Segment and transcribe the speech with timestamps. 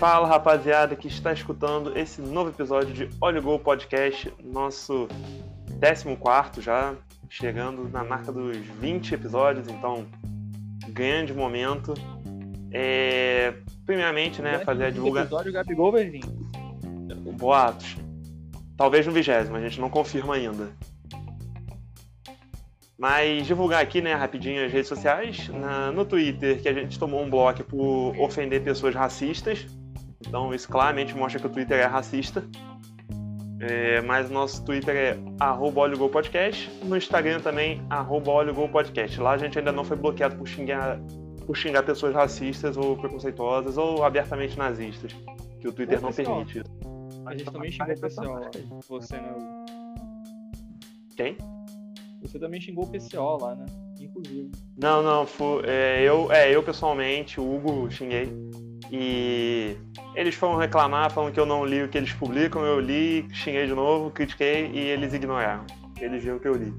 [0.00, 5.06] Fala rapaziada que está escutando esse novo episódio de Olho Gol Podcast, nosso
[5.78, 6.94] 14 já,
[7.28, 10.06] chegando na marca dos 20 episódios, então
[10.88, 11.92] grande momento.
[12.72, 13.52] É,
[13.84, 15.38] primeiramente, né, fazer a divulgação.
[15.38, 16.24] episódio o Gabigol vai vir.
[17.38, 17.98] Boatos.
[18.78, 20.70] Talvez no vigésimo, a gente não confirma ainda.
[22.98, 25.46] Mas divulgar aqui, né, rapidinho as redes sociais.
[25.50, 29.66] Na, no Twitter, que a gente tomou um bloco por ofender pessoas racistas.
[30.26, 32.44] Então isso claramente mostra que o Twitter é racista.
[33.60, 36.70] É, mas nosso Twitter é arroba Podcast.
[36.84, 38.32] No Instagram também, arroba
[38.68, 39.20] Podcast.
[39.20, 40.98] Lá a gente ainda não foi bloqueado por xingar,
[41.46, 45.14] por xingar pessoas racistas ou preconceituosas ou abertamente nazistas.
[45.60, 46.70] Que o Twitter não permite isso.
[47.26, 48.50] A gente também xingou o pessoal lá.
[48.88, 49.34] Você, né?
[51.16, 51.36] Quem?
[52.22, 53.66] Você também xingou o PCO lá, né?
[54.00, 54.50] Inclusive.
[54.76, 58.32] Não, não, foi, é, eu, é, eu pessoalmente, o Hugo xinguei.
[58.90, 59.76] E
[60.14, 63.66] eles foram reclamar, falando que eu não li o que eles publicam, eu li, xinguei
[63.66, 65.64] de novo, critiquei e eles ignoraram.
[66.00, 66.72] Eles viram o que eu li.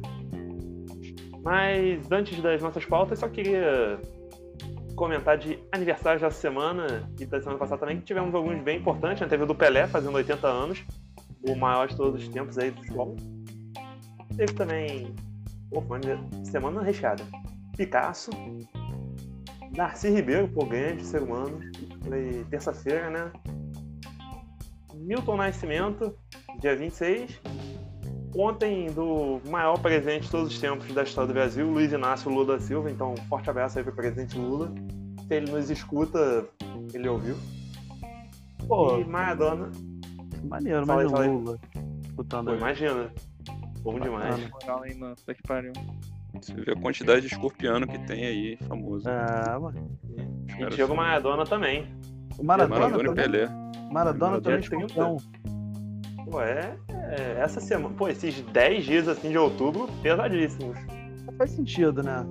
[1.43, 3.99] Mas antes das nossas pautas, só queria
[4.95, 9.21] comentar de aniversários da semana e da semana passada também, que tivemos alguns bem importantes.
[9.21, 9.27] Né?
[9.27, 10.83] Teve o do Pelé fazendo 80 anos,
[11.47, 13.15] o maior de todos os tempos aí do futebol.
[14.35, 15.15] Teve também
[15.71, 17.23] uma semana recheada.
[17.75, 18.29] Picasso,
[19.71, 21.59] Darcy Ribeiro, pô, grande ser humano.
[22.07, 23.31] Foi terça-feira, né?
[24.93, 26.15] Milton Nascimento,
[26.59, 27.39] dia 26.
[28.35, 32.57] Ontem, do maior presente de todos os tempos da história do Brasil, Luiz Inácio Lula
[32.57, 32.89] da Silva.
[32.89, 34.73] Então, um forte abraço aí pro presidente Lula.
[35.27, 36.47] Se ele nos escuta,
[36.93, 37.35] ele ouviu.
[38.67, 39.69] Pô, e Maradona.
[40.43, 41.59] Maneiro, mas Lula.
[42.03, 43.11] Escutando Pô, imagina.
[43.81, 44.49] Bom demais.
[44.49, 45.15] Moral, hein, mano?
[45.15, 45.73] que pariu.
[46.33, 49.09] Você vê a quantidade de escorpiano que tem aí, famoso.
[49.09, 49.99] Ah, mano.
[50.67, 51.87] E Diego Maradona também.
[52.37, 53.49] O Maradona, Maradona e Pelé.
[53.91, 55.17] Maradona também é escorpião.
[56.29, 57.93] Pô, é, é, Essa semana.
[57.95, 60.77] Pô, esses 10 dias assim de outubro, pesadíssimos.
[61.37, 62.25] Faz sentido, né?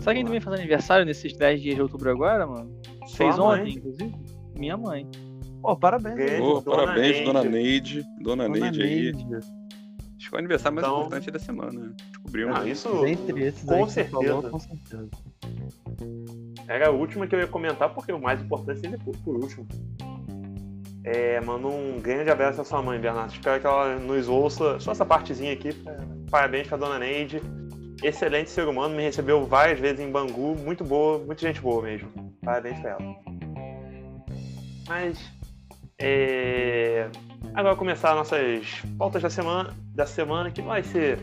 [0.00, 2.70] Sabe quem também faz aniversário nesses 10 dias de outubro agora, mano?
[3.06, 3.60] Sua Fez mãe.
[3.60, 4.14] ontem, inclusive?
[4.56, 5.06] Minha mãe.
[5.60, 6.40] Pô, parabéns.
[6.40, 7.24] Oh, dona parabéns, Neide.
[7.24, 8.04] dona Neide.
[8.22, 9.12] Dona, dona Neide, aí.
[10.16, 11.00] Acho que é o aniversário mais então...
[11.00, 11.94] importante da semana.
[12.08, 12.58] Descobrimos.
[12.58, 14.16] Ah, isso Dentre esses com, certeza.
[14.16, 15.08] Falou, com certeza.
[16.68, 19.66] Era a última que eu ia comentar, porque o mais importante seria por, por último.
[21.02, 23.32] É, manda um grande abraço à sua mãe, Bernardo.
[23.32, 24.78] Espero que ela nos ouça.
[24.78, 25.70] Só essa partezinha aqui.
[26.30, 27.40] Parabéns pra dona Neide.
[28.02, 30.56] Excelente ser humano, me recebeu várias vezes em Bangu.
[30.56, 32.08] Muito boa, muita gente boa mesmo.
[32.42, 33.16] Parabéns pra ela.
[34.88, 35.18] Mas
[35.98, 37.08] é...
[37.54, 41.18] Agora começar nossas pautas da semana, da semana, que vai ser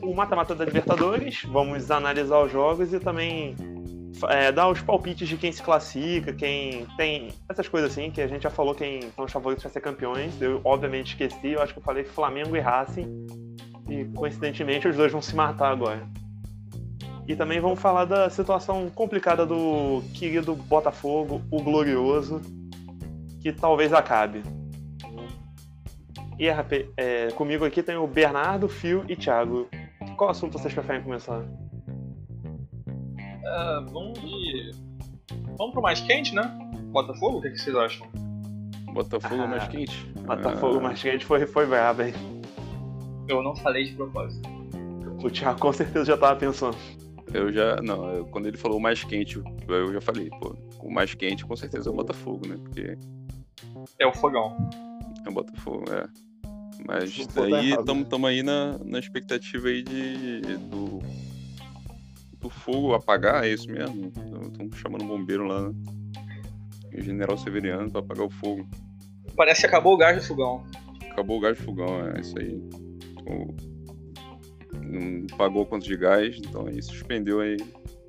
[0.00, 1.42] o mata-mata da Libertadores.
[1.44, 3.54] Vamos analisar os jogos e também
[4.28, 8.26] é, dar os palpites de quem se classifica, quem tem essas coisas assim, que a
[8.26, 10.40] gente já falou quem são os favoritos para ser campeões.
[10.40, 13.26] Eu obviamente esqueci, eu acho que eu falei Flamengo e Racing.
[13.88, 16.06] E coincidentemente os dois vão se matar agora.
[17.28, 22.40] E também vamos falar da situação complicada do querido Botafogo, o glorioso,
[23.40, 24.42] que talvez acabe.
[26.38, 26.46] E
[26.96, 29.68] é, comigo aqui tem o Bernardo, Fio e Thiago.
[30.16, 31.44] Qual assunto vocês preferem começar?
[33.46, 34.72] Uh, vamos de.
[35.56, 36.42] Vamos pro mais quente, né?
[36.90, 38.06] Botafogo, o que, que vocês acham?
[38.92, 40.06] Botafogo ah, mais quente?
[40.26, 40.80] Botafogo ah.
[40.80, 42.14] mais quente foi, foi brabo, hein?
[43.28, 44.48] Eu não falei de propósito.
[45.22, 46.76] O Thiago com certeza já tava pensando.
[47.32, 47.76] Eu já.
[47.76, 51.44] Não, eu, quando ele falou o mais quente, eu já falei, pô, o mais quente
[51.44, 52.56] com certeza é o Botafogo, né?
[52.62, 52.96] Porque
[53.98, 54.56] é o fogão.
[55.24, 56.06] É o Botafogo, é.
[56.86, 61.00] Mas daí estamos aí na, na expectativa aí de do,
[62.46, 64.06] do fogo apagar, é isso mesmo?
[64.06, 65.74] Estão chamando o bombeiro lá, né?
[66.96, 68.66] O general Severiano para apagar o fogo.
[69.36, 70.64] Parece que acabou o gás do fogão.
[71.10, 72.54] Acabou o gás do fogão, é isso aí.
[73.26, 73.54] O,
[74.80, 77.56] não pagou quanto de gás, então aí suspendeu aí.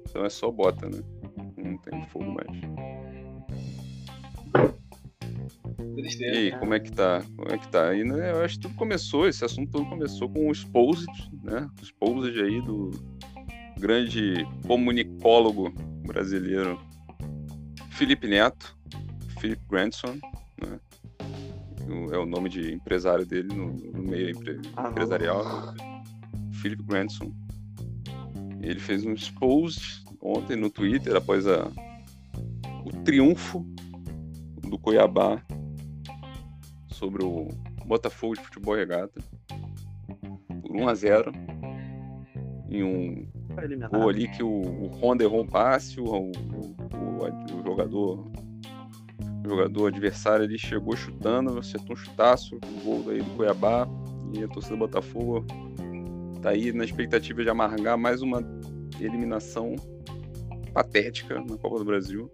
[0.08, 1.02] Então é só bota, né?
[1.58, 2.48] Não tem fogo mais.
[6.20, 7.24] E aí, como é que tá?
[7.36, 7.94] Como é que tá?
[7.94, 11.08] E, né, eu acho que tudo começou, esse assunto todo começou com o Exposed,
[11.44, 11.68] né?
[11.80, 12.92] O Exposed aí do
[13.80, 15.72] grande comunicólogo
[16.06, 16.80] brasileiro
[17.92, 18.78] Felipe Neto,
[19.40, 20.20] Felipe Grandson,
[20.62, 20.80] né?
[22.12, 25.74] É o nome de empresário dele no, no meio empre, ah, empresarial.
[26.62, 27.32] Philip Grandson.
[28.62, 31.72] Ele fez um Exposed ontem no Twitter após a,
[32.86, 33.66] o triunfo
[34.62, 35.42] do Cuiabá
[36.90, 37.48] sobre o
[37.86, 39.22] Botafogo de Futebol Regata
[40.62, 41.32] por 1 a 0
[42.70, 43.37] em um
[43.90, 48.32] gol ali que o, o Honda errou um passe, o, o, o, o jogador
[49.46, 53.88] o jogador adversário ali chegou chutando, acertou um chutaço, um gol daí do Cuiabá,
[54.34, 55.46] e a torcida do Botafogo
[56.42, 58.42] tá aí na expectativa de amargar mais uma
[59.00, 59.76] eliminação
[60.74, 62.30] patética na Copa do Brasil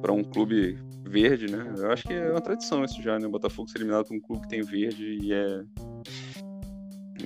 [0.00, 1.72] para um clube verde, né?
[1.76, 3.26] Eu acho que é uma tradição isso já, né?
[3.26, 5.62] O Botafogo ser eliminado por um clube que tem verde e é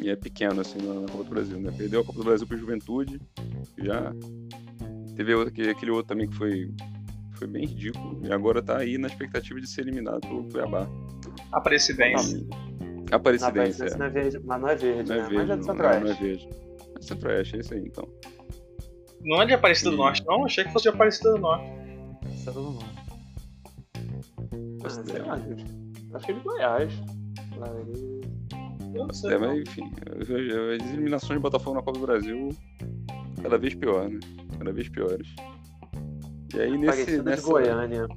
[0.01, 1.73] e é pequeno assim na Copa do Brasil, né?
[1.77, 3.21] Perdeu a Copa do Brasil para Juventude,
[3.79, 4.13] já
[5.15, 5.33] teve
[5.71, 6.71] aquele outro também que foi
[7.35, 10.89] foi bem ridículo e agora tá aí na expectativa de ser eliminado pelo Cuiabá.
[11.53, 12.47] Aparecidense.
[13.13, 13.97] Aparecidense, é.
[13.97, 15.29] Não é verde, mas não é verde, não é né?
[15.29, 16.01] Verde, mas é do Centro-Oeste.
[16.01, 16.49] Não, não é verde.
[16.99, 18.09] É Centro-Oeste, é isso aí, então.
[19.23, 20.45] Não é de Aparecida do Norte, não?
[20.47, 21.67] Achei que fosse de Aparecida do Norte.
[22.35, 22.85] Isso é todo mundo.
[24.85, 25.65] Ah, sei lá, gente.
[26.15, 26.93] Acho que é de Goiás.
[27.59, 28.16] Lá ele-
[28.97, 29.33] Eu não sei.
[29.35, 29.91] É, mas enfim,
[30.21, 32.49] as eliminações de Botafogo na Copa do Brasil
[33.43, 34.19] cada vez pior, né?
[34.59, 35.29] Cada vez piores.
[36.55, 38.09] E aí nesse, nessa, Goiânia.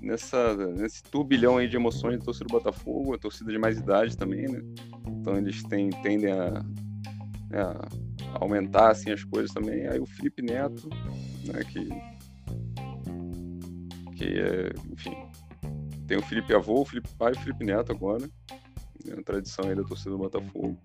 [0.00, 4.16] nessa, nesse turbilhão aí de emoções da torcida do Botafogo, a torcida de mais idade
[4.16, 4.62] também, né?
[5.06, 6.50] Então eles têm, tendem a,
[7.50, 7.88] né, a
[8.40, 9.86] aumentar assim, as coisas também.
[9.88, 10.88] Aí o Felipe Neto,
[11.46, 11.88] né, que,
[14.16, 15.16] que é, enfim,
[16.06, 18.28] tem o Felipe Avô, o Felipe Pai e o Felipe Neto agora, né,
[19.12, 20.78] a tradição aí da torcida do Botafogo.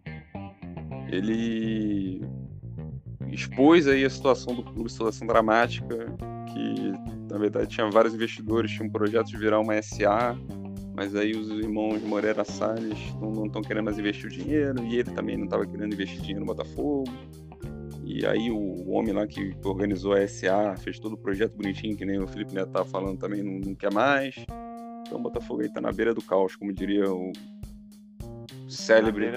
[1.09, 2.21] Ele
[3.31, 5.97] expôs aí a situação do clube, situação dramática,
[6.47, 10.37] que na verdade tinha vários investidores, tinha um projeto de virar uma SA,
[10.93, 15.11] mas aí os irmãos Moreira Salles não estão querendo mais investir o dinheiro, e ele
[15.11, 17.05] também não estava querendo investir dinheiro no Botafogo.
[18.03, 22.05] E aí o homem lá que organizou a SA, fez todo o projeto bonitinho, que
[22.05, 24.35] nem o Felipe Neto tava falando também, não, não quer mais.
[25.07, 27.31] Então o Botafogo aí tá na beira do caos, como diria o
[28.71, 29.27] célebre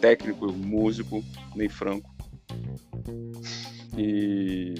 [0.00, 1.24] técnico, músico,
[1.56, 2.14] Ney Franco.
[3.96, 4.74] E...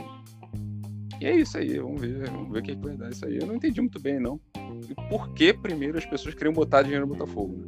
[1.20, 3.38] e é isso aí, vamos ver, vamos ver o que, que vai dar isso aí.
[3.38, 4.40] Eu não entendi muito bem, não.
[4.88, 7.66] E por que primeiro as pessoas queriam botar dinheiro no Botafogo, né?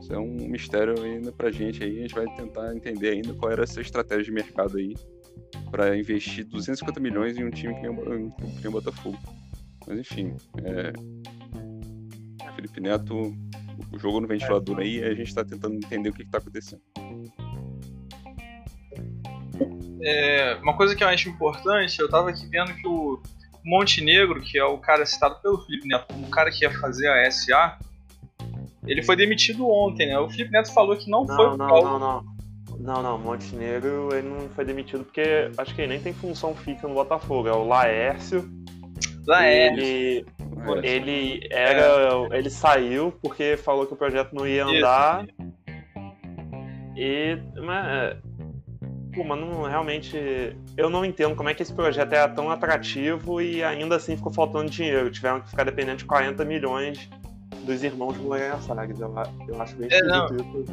[0.00, 3.52] Isso é um mistério ainda pra gente aí, a gente vai tentar entender ainda qual
[3.52, 4.94] era essa estratégia de mercado aí
[5.70, 9.18] para investir 250 milhões em um time que nem o Botafogo.
[9.86, 10.92] Mas enfim, é...
[12.58, 13.32] Felipe Neto
[13.92, 16.38] o jogo no ventilador aí e a gente tá tentando entender o que, que tá
[16.38, 16.82] acontecendo.
[20.02, 23.20] É, uma coisa que eu acho importante, eu tava aqui vendo que o
[23.64, 27.08] Montenegro, que é o cara citado pelo Felipe Neto como o cara que ia fazer
[27.08, 27.78] a SA,
[28.86, 30.18] ele foi demitido ontem, né?
[30.18, 32.38] O Felipe Neto falou que não, foi Não, por não, causa- não, não.
[32.80, 36.86] Não, não, Montenegro ele não foi demitido porque acho que ele nem tem função fixa
[36.88, 37.48] no Botafogo.
[37.48, 38.48] É o Laércio.
[39.28, 40.47] Ah,
[40.82, 40.86] é.
[40.86, 42.36] Ele, É, era.
[42.36, 45.26] Ele saiu porque falou que o projeto não ia andar.
[46.96, 47.38] E.
[47.62, 48.16] Mas,
[49.14, 50.16] pô, mas não, realmente.
[50.76, 54.32] Eu não entendo como é que esse projeto era tão atrativo e ainda assim ficou
[54.32, 55.10] faltando dinheiro.
[55.10, 57.08] Tiveram que ficar dependendo de 40 milhões
[57.64, 58.98] dos irmãos Moreira Salles.
[59.00, 60.64] Eu, a- eu acho bem É, isso.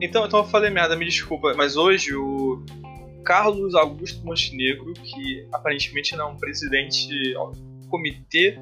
[0.00, 2.62] Então, então eu falei merda, me desculpa, mas hoje o
[3.24, 8.58] Carlos Augusto Montenegro, que aparentemente não é um presidente do comitê,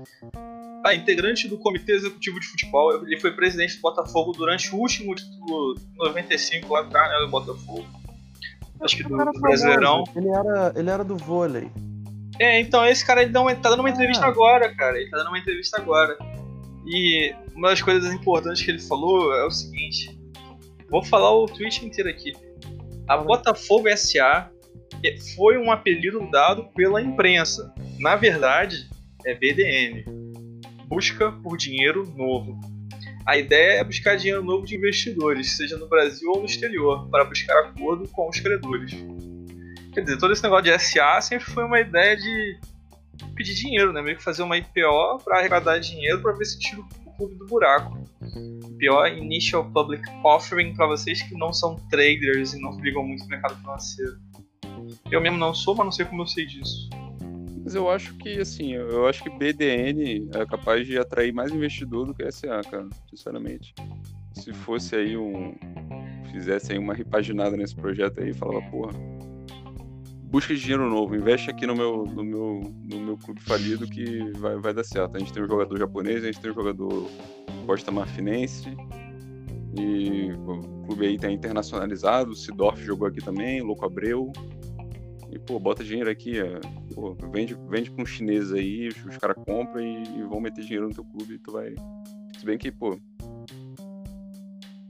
[0.85, 5.15] ah, integrante do comitê executivo de futebol, ele foi presidente do Botafogo durante o último
[5.15, 7.87] título 95 lá atrás, né, do Botafogo.
[8.81, 10.05] Acho que do, do Brasileirão.
[10.07, 10.19] famoso.
[10.19, 11.71] Ele era, ele era do vôlei.
[12.41, 14.29] É, então esse cara ele dá uma- tá dando uma entrevista Ah.
[14.29, 14.99] agora, cara.
[14.99, 16.17] Ele tá dando uma entrevista agora.
[16.87, 20.19] E uma das coisas importantes que ele falou é o seguinte:
[20.91, 22.33] vou falar o tweet inteiro aqui.
[23.07, 24.51] A Botafogo SA
[25.05, 27.73] é- foi um apelido dado pela imprensa.
[28.01, 28.89] Na verdade,
[29.25, 30.05] é BDN
[30.93, 32.61] busca por dinheiro novo.
[33.25, 37.25] A ideia é buscar dinheiro novo de investidores, seja no Brasil ou no exterior, para
[37.25, 38.93] buscar acordo com os credores.
[39.95, 42.59] Quer dizer, todo esse negócio de SA sempre foi uma ideia de
[43.35, 44.03] pedir dinheiro, né?
[44.03, 47.47] Meio que fazer uma IPO para arrecadar dinheiro para ver se tira o clube do
[47.47, 47.99] buraco.
[48.23, 53.31] IPO Initial Public Offering para vocês que não são traders e não ligam muito no
[53.31, 54.19] mercado financeiro.
[55.11, 56.91] Eu mesmo não sou, mas não sei como eu sei disso.
[57.65, 62.07] Mas eu acho que, assim, eu acho que BDN é capaz de atrair mais investidor
[62.07, 63.75] do que SA, cara, sinceramente.
[64.35, 65.55] Se fosse aí um.
[66.33, 68.93] Fizesse aí uma repaginada nesse projeto aí, falava, porra.
[70.25, 74.57] Busca dinheiro novo, investe aqui no meu, no meu, no meu clube falido que vai,
[74.57, 75.17] vai dar certo.
[75.17, 77.11] A gente tem um jogador japonês, a gente tem um jogador
[77.67, 78.75] Costa Marfinense.
[79.79, 84.33] E o clube aí tá internacionalizado, o Sidorf jogou aqui também, Louco Abreu.
[85.33, 86.61] E, pô, bota dinheiro aqui, é,
[86.95, 90.89] pô, vende, vende pra um chinês aí, os, caras compram e, e vão meter dinheiro
[90.89, 91.75] no teu clube e tu vai.
[92.39, 92.99] Se bem que, pô.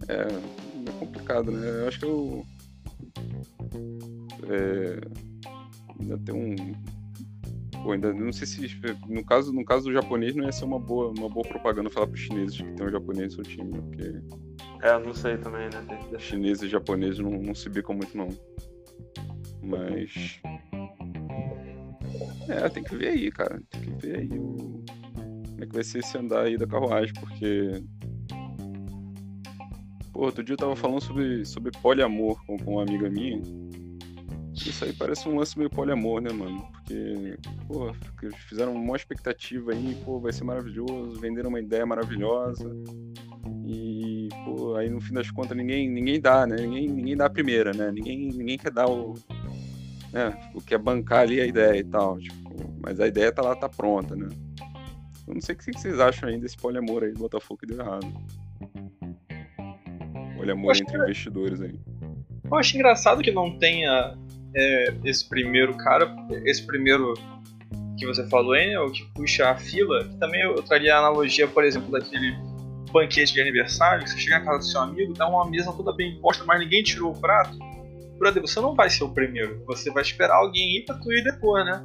[0.09, 1.83] É, é complicado, né?
[1.83, 2.45] Eu acho que eu.
[4.49, 5.01] É,
[6.01, 6.57] ainda tem um.
[7.85, 10.81] pô, ainda não sei se no caso, no caso do japonês não ia ser uma
[10.81, 13.71] boa, uma boa propaganda falar para os chineses que tem um japonês no seu time,
[13.71, 13.81] né?
[13.81, 14.43] porque
[14.83, 16.19] é, não sei também, né?
[16.19, 18.29] Chineses e japoneses não, não se bicam muito não.
[19.63, 20.41] Mas
[22.49, 23.63] é, tem que ver aí, cara.
[23.71, 24.57] Tem que ver aí o...
[24.57, 27.83] como é que vai ser esse andar aí da carruagem, porque
[30.13, 33.41] Pô, outro dia eu tava falando sobre, sobre poliamor com, com uma amiga minha.
[34.55, 36.69] Isso aí parece um lance meio poliamor, né, mano?
[36.71, 37.93] Porque, pô,
[38.47, 42.71] fizeram uma expectativa aí, pô, vai ser maravilhoso, venderam uma ideia maravilhosa.
[43.67, 46.57] E, pô, aí no fim das contas ninguém, ninguém dá, né?
[46.57, 47.91] Ninguém, ninguém dá a primeira, né?
[47.91, 49.15] Ninguém, ninguém quer dar o.
[50.13, 50.51] Né?
[50.55, 52.19] O que é bancar ali a ideia e tal.
[52.19, 54.29] Tipo, mas a ideia tá lá, tá pronta, né?
[55.27, 57.81] Eu não sei o que vocês acham aí desse poliamor aí do Botafogo que deu
[57.81, 58.07] errado.
[60.37, 60.97] Poliamor entre que...
[60.97, 61.79] investidores aí.
[62.45, 64.17] Eu acho engraçado que não tenha
[64.55, 66.15] é, esse primeiro cara,
[66.45, 67.15] esse primeiro
[67.97, 71.47] que você falou, hein, o que puxa a fila, que também eu traria a analogia,
[71.47, 72.37] por exemplo, daquele
[72.93, 75.95] banquete de aniversário, que você chega na casa do seu amigo, dá uma mesa toda
[75.95, 77.57] bem posta, mas ninguém tirou o prato.
[78.23, 81.25] Brother, você não vai ser o primeiro, você vai esperar alguém ir pra tu ir
[81.25, 81.85] depois, né?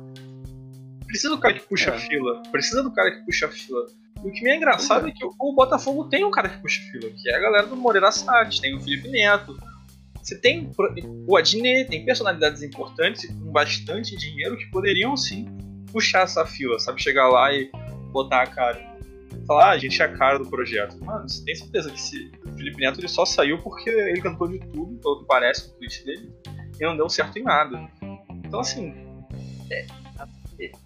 [1.07, 1.95] Precisa do cara que puxa é.
[1.95, 3.87] a fila, precisa do cara que puxa a fila.
[4.23, 6.79] E o que me é engraçado é que o Botafogo tem um cara que puxa
[6.79, 9.57] a fila, que é a galera do Moreira Salles, tem o Felipe Neto,
[10.21, 10.69] você tem
[11.25, 15.47] o Adnet, tem personalidades importantes com bastante dinheiro que poderiam sim
[15.91, 17.01] puxar essa fila, sabe?
[17.01, 17.71] Chegar lá e
[18.11, 18.95] botar a cara.
[19.47, 21.03] Falar, ah, a gente é a cara do projeto.
[21.03, 24.59] Mano, você tem certeza que esse Felipe Neto ele só saiu porque ele cantou de
[24.59, 26.33] tudo, pelo que parece no tweet dele,
[26.79, 27.87] e não deu certo em nada.
[28.43, 28.93] Então, assim.
[29.71, 29.85] É,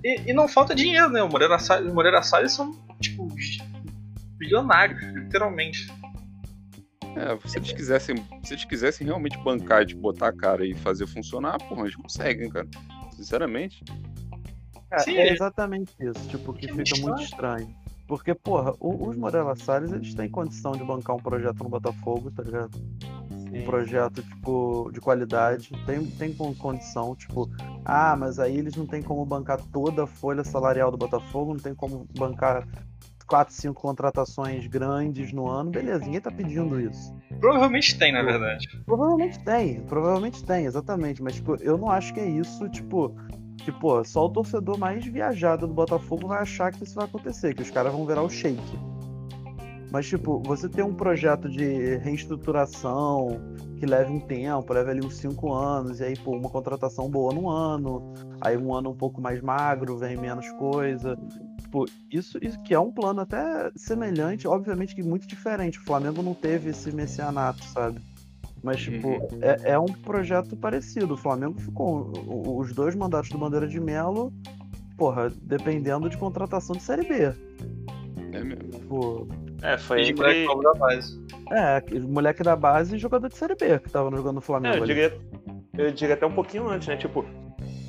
[0.03, 1.23] e, e, não falta dinheiro, né?
[1.23, 3.27] O Moreira Salles, o Moreira Salles são, tipo,
[4.37, 5.87] bilionários, literalmente.
[7.15, 11.07] É, se eles quisessem, se eles quisessem realmente bancar, de botar a cara e fazer
[11.07, 12.67] funcionar, porra, eles conseguem, cara.
[13.15, 13.83] Sinceramente.
[14.91, 17.73] É, Sim, é exatamente isso, tipo, que, que fica muito estranho.
[18.11, 22.43] Porque, porra, os Moreira Salles, eles têm condição de bancar um projeto no Botafogo, tá
[22.43, 22.75] ligado?
[22.75, 23.61] Sim.
[23.61, 25.71] Um projeto, tipo, de qualidade.
[25.85, 27.49] Tem, tem condição, tipo,
[27.85, 31.61] ah, mas aí eles não tem como bancar toda a folha salarial do Botafogo, não
[31.61, 32.67] tem como bancar
[33.25, 37.15] quatro, cinco contratações grandes no ano, beleza, ninguém tá pedindo isso.
[37.39, 38.67] Provavelmente tem, na verdade.
[38.85, 41.23] Provavelmente tem, provavelmente tem, exatamente.
[41.23, 43.15] Mas, tipo, eu não acho que é isso, tipo,
[43.61, 47.53] que, pô, só o torcedor mais viajado do Botafogo vai achar que isso vai acontecer,
[47.53, 48.61] que os caras vão virar o shake.
[49.91, 53.39] Mas, tipo, você tem um projeto de reestruturação
[53.77, 57.33] que leva um tempo, leva ali uns cinco anos, e aí, pô, uma contratação boa
[57.33, 61.17] no ano, aí um ano um pouco mais magro, vem menos coisa
[61.71, 65.79] tipo, isso, isso que é um plano até semelhante, obviamente que muito diferente.
[65.79, 68.01] O Flamengo não teve esse messianato, sabe?
[68.63, 69.27] Mas, tipo, uhum.
[69.41, 71.15] é, é, um projeto parecido.
[71.15, 72.11] O Flamengo ficou.
[72.27, 74.31] Os dois mandatos do Bandeira de Melo,
[74.97, 77.33] porra, dependendo de contratação de Série B.
[78.33, 78.69] É mesmo.
[78.69, 79.27] Tipo,
[79.61, 80.45] é, foi entre...
[80.45, 81.25] moleque da base.
[81.51, 84.75] É, moleque da base e jogador de Série B que tava jogando no Flamengo.
[84.75, 85.17] É, eu, diria,
[85.77, 86.97] eu diria até um pouquinho antes, né?
[86.97, 87.25] Tipo,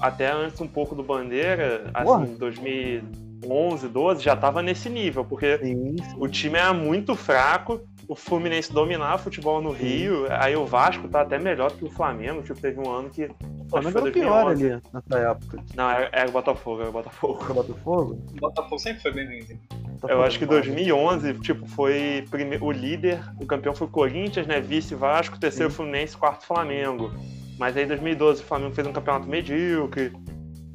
[0.00, 3.02] até antes um pouco do Bandeira, assim, 2000
[3.44, 6.16] 11, 12, já estava nesse nível, porque sim, sim.
[6.16, 7.80] o time era muito fraco,
[8.12, 9.84] o Fluminense dominava o futebol no sim.
[9.84, 13.24] Rio, aí o Vasco tá até melhor que o Flamengo, tipo, teve um ano que...
[13.24, 15.64] O Flamengo era o pior ali, nessa época.
[15.74, 17.44] Não, era, era o Botafogo, era o Botafogo.
[17.48, 18.18] O Botafogo?
[18.30, 19.58] O Botafogo sempre foi bem lindo.
[20.06, 22.58] Eu acho que 2011, tipo, foi prime...
[22.60, 27.10] o líder, o campeão foi o Corinthians, né, vice Vasco, terceiro Fluminense, quarto Flamengo.
[27.58, 30.12] Mas aí em 2012 o Flamengo fez um campeonato medíocre,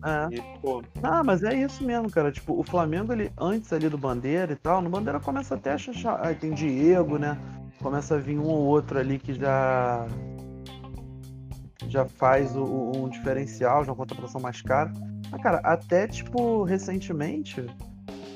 [0.04, 0.36] é.
[0.36, 0.84] E, pô...
[1.02, 2.32] Ah, mas é isso mesmo, cara.
[2.32, 5.76] Tipo, o Flamengo, ele, antes ali do Bandeira e tal, no Bandeira começa até a
[5.76, 6.26] achar.
[6.26, 7.38] Aí tem Diego, né?
[7.82, 10.06] Começa a vir um ou outro ali que já.
[11.88, 14.92] Já faz o, o, um diferencial, já uma contratação mais cara.
[15.32, 17.66] Mas, cara, até, tipo, recentemente.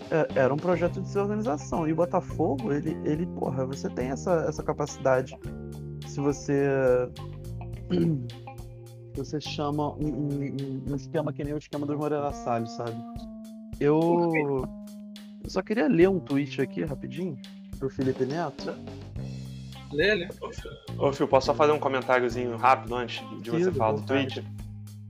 [0.09, 1.87] É, era um projeto de desorganização.
[1.87, 5.37] E o Botafogo, ele, ele porra, você tem essa, essa capacidade.
[6.05, 7.09] Se você
[9.17, 12.95] você chama um, um, um, esquema que nem o esquema dos Moreira Salles, sabe?
[13.79, 14.31] Eu,
[15.43, 17.37] eu só queria ler um tweet aqui rapidinho
[17.79, 18.75] do Felipe Neto.
[19.91, 20.29] Lê, lê.
[20.97, 24.43] Ô, Fio, posso só fazer um comentáriozinho rápido antes de você falar do tweet?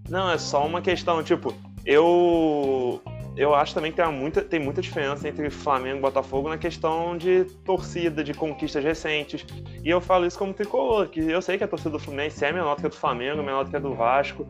[0.10, 1.54] Não, é só uma questão, tipo,
[1.86, 3.02] eu
[3.36, 7.18] eu acho também que tem muita, tem muita diferença entre Flamengo e Botafogo na questão
[7.18, 9.46] de torcida, de conquistas recentes.
[9.84, 12.52] E eu falo isso como tricolor, que eu sei que a torcida do Fluminense é
[12.52, 14.46] menor do que a do Flamengo, menor do que a do Vasco.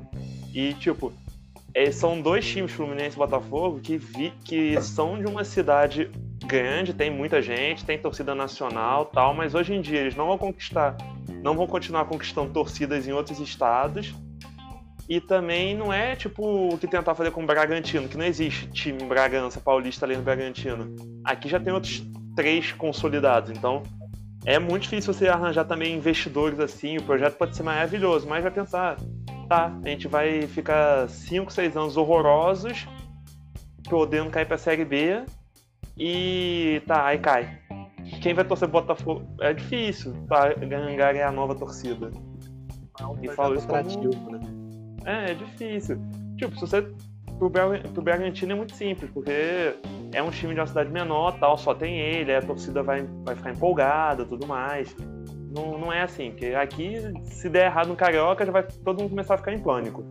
[0.53, 1.13] E, tipo,
[1.73, 6.09] é, são dois times, Fluminense e Botafogo, que, vi, que são de uma cidade
[6.45, 10.37] grande, tem muita gente, tem torcida nacional tal, mas hoje em dia eles não vão
[10.37, 10.97] conquistar,
[11.41, 14.13] não vão continuar conquistando torcidas em outros estados
[15.11, 18.65] E também não é tipo o que tentar fazer com o Bragantino, que não existe
[18.67, 20.95] time Bragança, Paulista ali no Bragantino.
[21.25, 22.01] Aqui já tem outros
[22.33, 23.83] três consolidados, então
[24.45, 26.95] é muito difícil você arranjar também investidores assim.
[26.95, 28.95] O projeto pode ser maravilhoso, mas vai pensar,
[29.49, 32.87] tá, a gente vai ficar 5, 6 anos horrorosos,
[33.89, 35.25] podendo cair pra Série B,
[35.97, 37.59] e tá, aí cai.
[38.21, 39.27] Quem vai torcer Botafogo?
[39.41, 42.11] É difícil pra ganhar a nova torcida.
[42.97, 44.31] É um e falo isso como...
[44.31, 44.60] né?
[45.05, 45.99] É, é difícil.
[46.37, 46.81] Tipo, se você.
[47.37, 49.73] Pro, pro Bragantino é muito simples, porque
[50.13, 53.35] é um time de uma cidade menor, tal, só tem ele, a torcida vai, vai
[53.35, 54.95] ficar empolgada tudo mais.
[55.53, 59.09] Não, não é assim, porque aqui, se der errado no Carioca, já vai todo mundo
[59.09, 60.05] começar a ficar em pânico.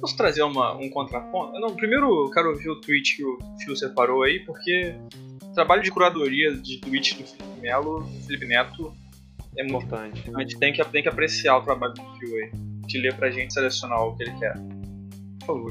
[0.00, 1.58] Posso trazer uma, um contraponto?
[1.58, 4.94] Não, primeiro eu quero ouvir o tweet que o Phil separou aí, porque
[5.42, 8.94] o trabalho de curadoria de tweet do Felipe Melo, do Felipe Neto,
[9.56, 10.30] é importante.
[10.32, 12.52] A gente tem que, tem que apreciar o trabalho do Phil aí,
[12.88, 14.54] de ler pra gente selecionar o que ele quer.
[15.40, 15.70] Por favor.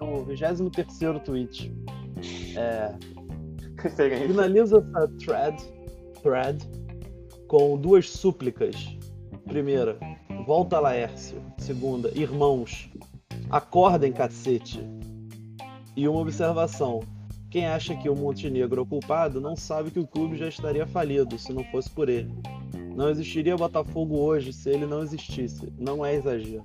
[0.00, 1.72] O 23 tweet.
[2.56, 2.94] É,
[4.26, 5.62] finaliza essa thread,
[6.22, 6.58] thread
[7.46, 8.74] com duas súplicas.
[9.44, 9.98] Primeira,
[10.46, 11.42] volta Laércio.
[11.58, 12.90] Segunda, irmãos,
[13.50, 14.80] acordem cacete.
[15.94, 17.00] E uma observação:
[17.50, 20.86] quem acha que o Montenegro é o culpado não sabe que o clube já estaria
[20.86, 22.32] falido se não fosse por ele.
[22.94, 25.72] Não existiria Botafogo hoje se ele não existisse.
[25.78, 26.64] Não é exagero.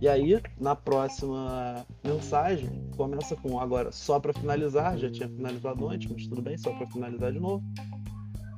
[0.00, 6.10] E aí, na próxima mensagem, começa com agora só para finalizar, já tinha finalizado antes,
[6.10, 7.64] mas tudo bem, só para finalizar de novo.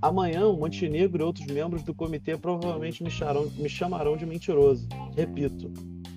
[0.03, 4.89] Amanhã, o Montenegro e outros membros do comitê provavelmente me, charão, me chamarão de mentiroso.
[5.15, 5.71] Repito,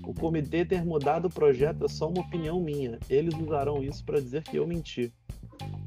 [0.06, 3.00] o comitê ter mudado o projeto é só uma opinião minha.
[3.10, 5.14] Eles usarão isso para dizer que eu menti.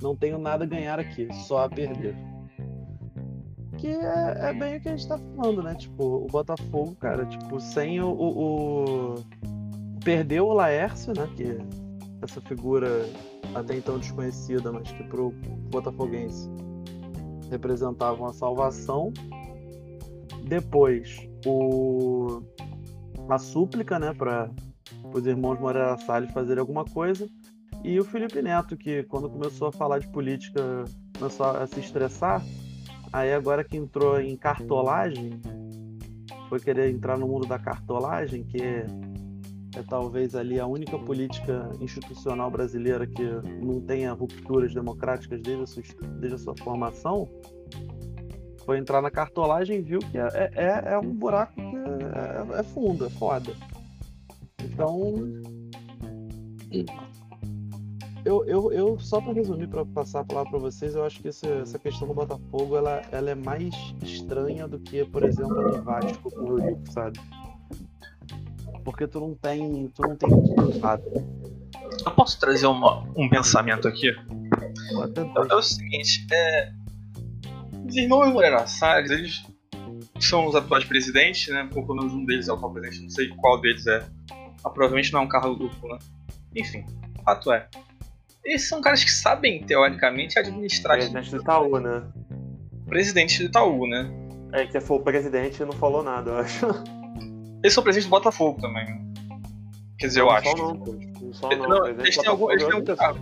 [0.03, 2.15] Não tenho nada a ganhar aqui, só a perder.
[3.79, 5.75] Que é, é bem o que a gente tá falando, né?
[5.75, 8.09] Tipo, o Botafogo, cara, tipo, sem o.
[8.09, 9.25] o, o...
[10.05, 11.29] Perdeu o Laércio, né?
[11.37, 11.59] Que
[12.23, 12.89] essa figura
[13.55, 15.31] até então desconhecida, mas que pro
[15.71, 16.49] Botafoguense
[17.51, 19.13] representava uma salvação.
[20.45, 22.43] Depois, o
[23.29, 24.51] a súplica, né, para
[25.13, 27.29] os irmãos Moreira Salles fazerem alguma coisa.
[27.85, 30.85] E o Felipe Neto, que quando começou a falar de política
[31.19, 32.43] começou a se estressar,
[33.17, 35.41] aí agora que entrou em cartolagem,
[36.51, 38.87] foi querer entrar no mundo da cartolagem, que é,
[39.75, 43.23] é talvez ali a única política institucional brasileira que
[43.63, 45.83] não tenha rupturas democráticas desde a sua,
[46.21, 47.27] desde a sua formação,
[48.67, 52.63] foi entrar na cartolagem e viu que é, é, é um buraco que é, é
[52.63, 53.55] fundo, é foda.
[54.63, 55.25] Então.
[58.27, 61.29] Eu, eu, eu só para resumir, para passar a palavra para vocês, eu acho que
[61.29, 65.71] essa, essa questão do Botafogo ela, ela é mais estranha do que, por exemplo, a
[65.71, 67.21] do Vasco com o Rio, sabe?
[68.85, 69.87] Porque tu não tem.
[69.95, 70.29] Tu não tem.
[72.05, 74.09] Eu posso trazer uma, um pensamento aqui?
[74.09, 76.73] É, é o seguinte, é,
[77.89, 79.47] os irmãos Moreira Salles, eles
[80.19, 81.71] são os atuais presidentes, né?
[81.77, 84.05] Ou pelo menos um deles é o atual presidente, não sei qual deles é.
[84.65, 85.99] Ah, provavelmente não é um cargo duplo, né?
[86.57, 86.85] Enfim,
[87.25, 87.69] fato é.
[88.47, 90.97] Eles são caras que sabem, teoricamente, administrar.
[90.97, 92.03] Presidente do Itaú, né?
[92.87, 94.09] Presidente do Itaú, né?
[94.53, 96.67] É, que se for o presidente não falou nada, eu acho.
[97.61, 98.87] Eles são presidentes do Botafogo também.
[99.99, 100.57] Quer dizer, não, eu não acho.
[100.57, 101.69] Não, não, só não.
[101.69, 103.19] não eles têm algum, eles têm algum cargo.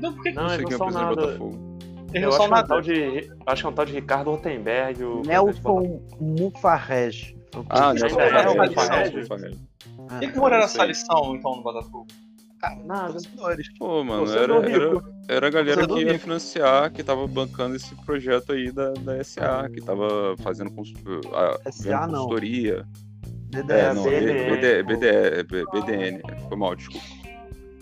[0.00, 1.14] Não, por que não, que não, não são nada.
[1.14, 1.66] Botafogo?
[2.12, 2.76] Eu acho, nada.
[2.76, 5.04] Um de, acho que é um tal de Ricardo Rotenberg.
[5.04, 7.36] O Nelson Mufarrege.
[7.70, 8.16] Ah, Nelson
[8.56, 9.20] Mufarrege.
[9.98, 12.06] O que, que morar na salição, então, no Botafogo?
[12.58, 13.18] Cara, nada.
[13.78, 18.52] Pô, mano, era, era, era a galera que ia financiar, que tava bancando esse projeto
[18.52, 20.72] aí da, da SA, que tava fazendo
[21.32, 22.86] a, SA, consultoria.
[23.50, 27.06] BDE, é, não, BDE, BDE, BDN, foi mal, desculpa.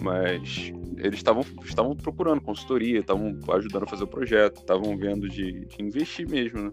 [0.01, 5.65] Mas eles estavam estavam procurando consultoria, estavam ajudando a fazer o projeto, estavam vendo de,
[5.67, 6.73] de, investir mesmo, né?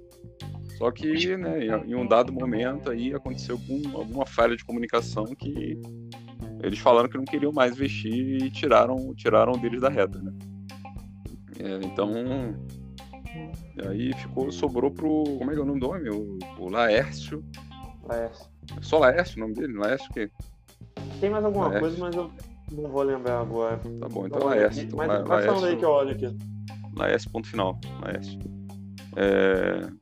[0.78, 5.80] Só que, né, em um dado momento aí aconteceu algum, alguma falha de comunicação que
[6.64, 10.32] eles falaram que não queriam mais investir e tiraram, tiraram deles da reta, né?
[11.60, 12.12] É, então,
[13.88, 16.10] aí ficou, sobrou pro, como é que é o nome do homem?
[16.12, 17.44] O, o Laércio.
[18.04, 18.50] Laércio.
[18.78, 19.74] É só Laércio o nome dele?
[19.74, 20.30] Laércio o quê?
[21.20, 21.82] Tem mais alguma Laércio.
[21.82, 22.32] coisa, mas eu
[22.72, 23.78] não vou lembrar agora.
[23.78, 24.84] Tá bom, então Laércio.
[24.84, 26.38] Então, Mas La, vai falando aí que eu olho aqui.
[26.96, 27.80] Laércio, ponto final.
[28.02, 28.40] Laércio.
[29.16, 30.02] É...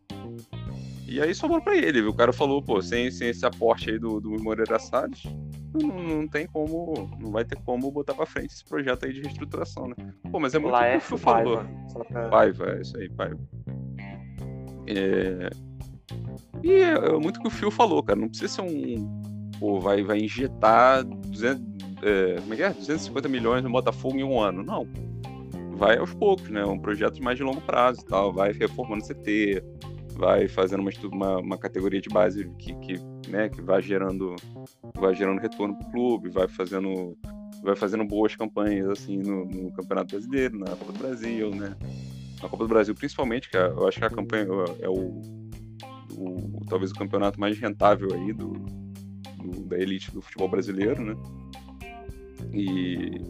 [1.07, 4.21] E aí sobrou pra ele, o cara falou, pô, sem, sem esse aporte aí do,
[4.21, 5.23] do Moreira Salles,
[5.73, 9.21] não, não tem como, não vai ter como botar pra frente esse projeto aí de
[9.21, 9.95] reestruturação, né?
[10.31, 11.63] Pô, mas é muito o que o falou.
[12.07, 12.29] Pra...
[12.29, 13.39] Paiva, é isso aí, Paiva.
[14.87, 15.49] É...
[16.63, 19.29] E é, é muito o que o Phil falou, cara, não precisa ser um
[19.59, 21.61] pô, vai, vai injetar 200,
[22.01, 22.69] é, como é que é?
[22.71, 24.63] 250 milhões no Botafogo em um ano.
[24.63, 24.87] Não.
[25.75, 26.65] Vai aos poucos, né?
[26.65, 28.33] Um projeto mais de longo prazo e tal.
[28.33, 29.63] Vai reformando CT,
[30.15, 32.95] vai fazendo uma, uma, uma categoria de base que, que,
[33.29, 34.35] né, que vai gerando
[34.95, 37.17] vai gerando retorno para o clube, vai fazendo
[37.63, 41.75] vai fazendo boas campanhas assim no, no, Campeonato Brasileiro, na Copa do Brasil, né?
[42.41, 44.47] Na Copa do Brasil principalmente, que é, eu acho que a campanha
[44.79, 45.21] é o,
[46.17, 48.53] o talvez o campeonato mais rentável aí do,
[49.43, 51.15] do, da elite do futebol brasileiro, né?
[52.53, 53.21] E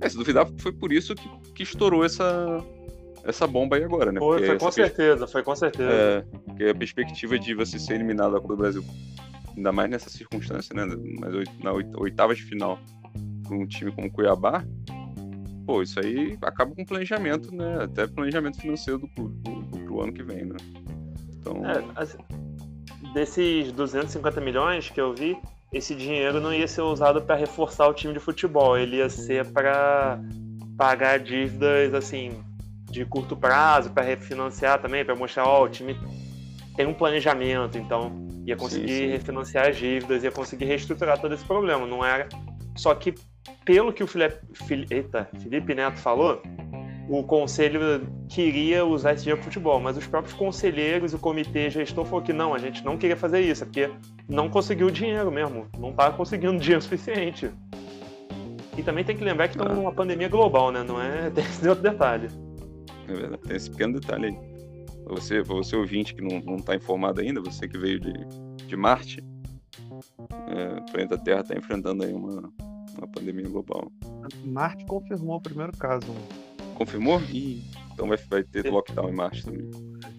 [0.00, 2.58] é, se duvidar, foi por isso que, que estourou essa,
[3.24, 4.18] essa bomba aí agora, né?
[4.18, 5.90] Foi, foi com certeza, foi com certeza.
[5.90, 8.84] É, porque a perspectiva de você ser eliminado da Copa do Brasil,
[9.56, 10.84] ainda mais nessa circunstância, né?
[11.62, 12.78] Na oitava de final,
[13.46, 14.64] com um time como o Cuiabá,
[15.66, 17.84] pô, isso aí acaba com planejamento, né?
[17.84, 19.36] Até planejamento financeiro do clube
[19.86, 20.56] pro, ano que vem, né?
[21.36, 21.64] Então.
[21.64, 22.18] É, assim,
[23.14, 25.38] desses 250 milhões que eu vi,
[25.72, 29.46] esse dinheiro não ia ser usado para reforçar o time de futebol, ele ia ser
[29.52, 30.20] para
[30.76, 32.42] pagar dívidas assim
[32.90, 35.96] de curto prazo, para refinanciar também, para mostrar, ó, o time
[36.76, 39.06] tem um planejamento, então ia conseguir sim, sim.
[39.08, 42.28] refinanciar as dívidas, ia conseguir reestruturar todo esse problema, não era
[42.76, 43.14] só que
[43.64, 46.42] pelo que o Felipe, Eita, Felipe Neto falou,
[47.08, 52.04] o conselho queria usar esse dinheiro para futebol, mas os próprios conselheiros, o comitê gestor
[52.04, 53.90] falou que não, a gente não queria fazer isso, é porque
[54.28, 57.50] não conseguiu dinheiro mesmo, não estava conseguindo dinheiro suficiente.
[58.78, 59.76] E também tem que lembrar que estamos ah.
[59.76, 60.82] numa pandemia global, né?
[60.82, 61.28] Não é.
[61.34, 62.28] Tem esse outro detalhe.
[63.08, 64.49] É verdade, tem esse pequeno detalhe aí.
[65.10, 68.12] Você, você ouvinte que não, não tá informado ainda, você que veio de,
[68.64, 69.22] de Marte,
[70.48, 72.52] é, o planeta Terra está enfrentando aí uma,
[72.96, 73.90] uma pandemia global.
[74.44, 76.06] Marte confirmou o primeiro caso.
[76.74, 77.20] Confirmou?
[77.22, 79.68] Ih, então vai, vai ter lockdown em Marte também.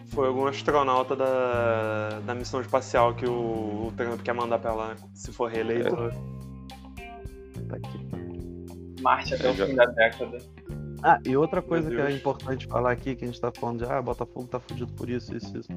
[0.08, 4.95] Foi algum astronauta da, da missão espacial que o, o Trump quer mandar pra lá,
[5.13, 5.95] se for reeleito.
[5.95, 6.10] É.
[7.63, 7.77] Tá.
[9.01, 9.65] Marte até é, o já...
[9.65, 10.38] fim da década.
[11.03, 13.91] Ah, e outra coisa que é importante falar aqui, que a gente tá falando de
[13.91, 15.69] ah, Botafogo tá fudido por isso, isso, isso.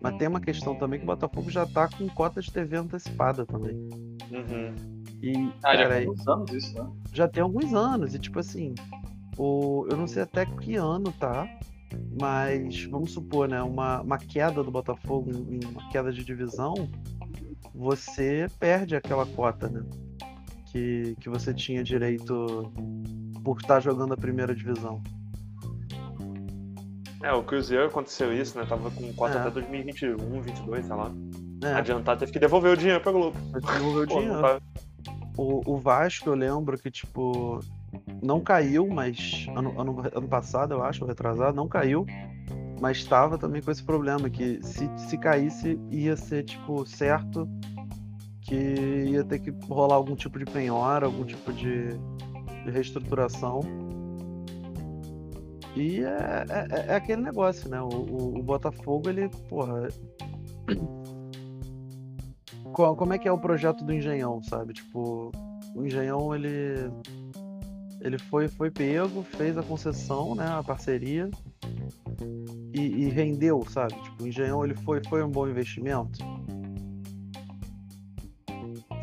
[0.00, 3.44] Mas tem uma questão também que o Botafogo já tá com cota de TV antecipada
[3.44, 3.74] também.
[4.30, 4.74] Uhum.
[5.22, 6.90] E, ah, cara, já tem alguns anos isso, né?
[7.12, 8.74] Já tem alguns anos, e tipo assim,
[9.36, 11.46] o, eu não sei até que ano tá,
[12.18, 15.30] mas vamos supor, né, uma, uma queda do Botafogo,
[15.70, 16.74] uma queda de divisão,
[17.74, 19.84] você perde aquela cota, né?
[20.72, 22.72] Que, que você tinha direito
[23.44, 25.02] por estar jogando a primeira divisão.
[27.22, 28.64] É, o Cruzeiro aconteceu isso, né?
[28.66, 29.40] Tava com cota é.
[29.40, 31.12] até 2021, 2022, sei lá.
[31.62, 31.74] É.
[31.74, 33.36] Adiantar, teve que devolver o dinheiro pra Globo.
[33.52, 34.62] Devolver o dinheiro.
[35.36, 37.60] O, o Vasco, eu lembro que, tipo,
[38.22, 42.06] não caiu, mas ano, ano, ano passado, eu acho, retrasado, não caiu.
[42.80, 47.46] Mas estava também com esse problema, que se, se caísse, ia ser, tipo, certo
[48.40, 51.90] que ia ter que rolar algum tipo de penhora, algum tipo de,
[52.70, 53.60] de reestruturação.
[55.76, 57.80] E é, é, é, aquele negócio, né?
[57.80, 59.88] O, o, o, Botafogo, ele, porra.
[62.72, 64.72] Como é que é o projeto do Engenhão, sabe?
[64.72, 65.30] Tipo,
[65.74, 66.90] o Engenhão, ele.
[68.00, 70.46] Ele foi, foi pego, fez a concessão, né?
[70.46, 71.28] A parceria.
[72.72, 73.94] E, e rendeu, sabe?
[74.02, 76.18] Tipo, o Engenhão, ele foi, foi um bom investimento.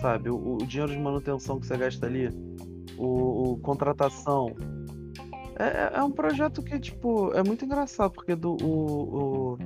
[0.01, 0.29] Sabe?
[0.29, 2.29] O, o dinheiro de manutenção que você gasta ali
[2.97, 4.55] o, o contratação.
[5.59, 9.57] É, é, um projeto que, tipo, é muito engraçado, porque do, o, o,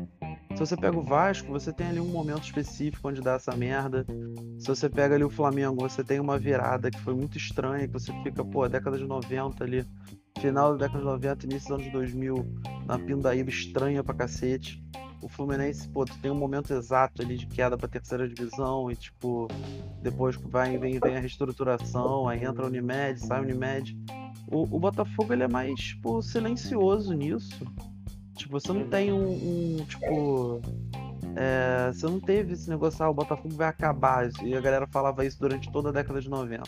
[0.56, 4.06] se você pega o Vasco, você tem ali um momento específico onde dá essa merda.
[4.58, 7.94] Se você pega ali o Flamengo, você tem uma virada que foi muito estranha, que
[7.94, 9.86] você fica, pô, década de 90 ali,
[10.39, 12.36] final da década de 90, início dos anos 2000,
[12.86, 14.82] na Pindaíba estranha pra cacete
[15.22, 18.96] o Fluminense, pô, tu tem um momento exato ali de queda pra terceira divisão e,
[18.96, 19.48] tipo,
[20.02, 23.98] depois vai, vem, vem a reestruturação, aí entra a Unimed, sai a Unimed.
[24.52, 27.66] O, o Botafogo, ele é mais, tipo, silencioso nisso.
[28.36, 30.62] Tipo, você não tem um, um tipo...
[31.36, 34.30] É, você não teve esse negócio, ah, o Botafogo vai acabar.
[34.44, 36.64] E a galera falava isso durante toda a década de 90.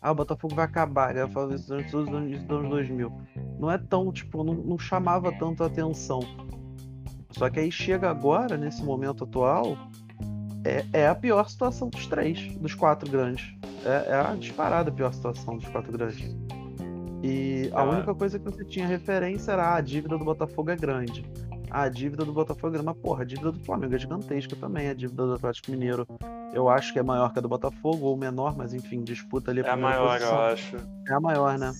[0.00, 1.10] Ah, o Botafogo vai acabar.
[1.10, 3.12] A galera falava isso durante todos os anos 2000.
[3.60, 6.20] Não é tão, tipo, não, não chamava tanto a atenção.
[7.32, 9.76] Só que aí chega agora, nesse momento atual,
[10.64, 13.54] é, é a pior situação dos três, dos quatro grandes.
[13.84, 16.34] É, é a disparada a pior situação dos quatro grandes.
[17.22, 17.84] E a ah.
[17.84, 21.24] única coisa que você tinha referência era ah, a dívida do Botafogo é grande.
[21.70, 24.56] Ah, a dívida do Botafogo é grande, mas porra, a dívida do Flamengo é gigantesca
[24.56, 24.88] também.
[24.88, 26.06] A dívida do Atlético Mineiro
[26.52, 29.62] eu acho que é maior que a do Botafogo, ou menor, mas enfim, disputa ali
[29.62, 30.36] a É a maior, posição.
[30.36, 30.76] eu acho.
[31.08, 31.72] É a maior, né?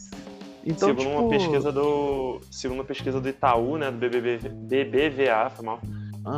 [0.65, 1.21] Então, segundo tipo...
[1.21, 2.41] uma pesquisa do.
[2.51, 3.91] Segundo uma pesquisa do Itaú, né?
[3.91, 5.81] Do BBB, BBVA, foi mal.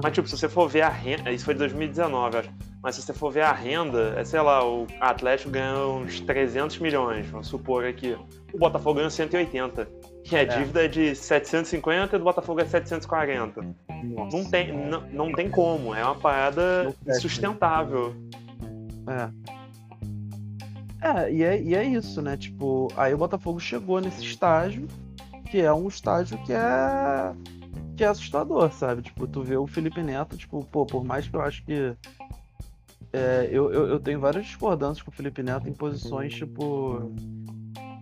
[0.03, 1.31] Mas, tipo, se você for ver a renda.
[1.31, 2.51] Isso foi de 2019, acho.
[2.83, 6.79] mas se você for ver a renda, é sei lá, o Atlético ganhou uns 300
[6.79, 8.17] milhões, vamos supor aqui.
[8.53, 9.87] O Botafogo ganhou 180.
[10.31, 10.45] E a é.
[10.47, 13.61] dívida é de 750 e do Botafogo é 740.
[14.05, 14.37] Nossa.
[14.37, 18.15] Não tem, não, não tem como, é uma parada sustentável.
[19.07, 19.63] É.
[21.05, 22.35] É e, é, e é isso, né?
[22.35, 24.88] Tipo, aí o Botafogo chegou nesse estágio,
[25.51, 27.35] que é um estágio que é.
[27.95, 29.03] que é assustador, sabe?
[29.03, 31.95] Tipo, tu vê o Felipe Neto, tipo, pô, por mais que eu acho que.
[33.12, 37.12] É, eu, eu, eu tenho várias discordâncias com o Felipe Neto em posições, tipo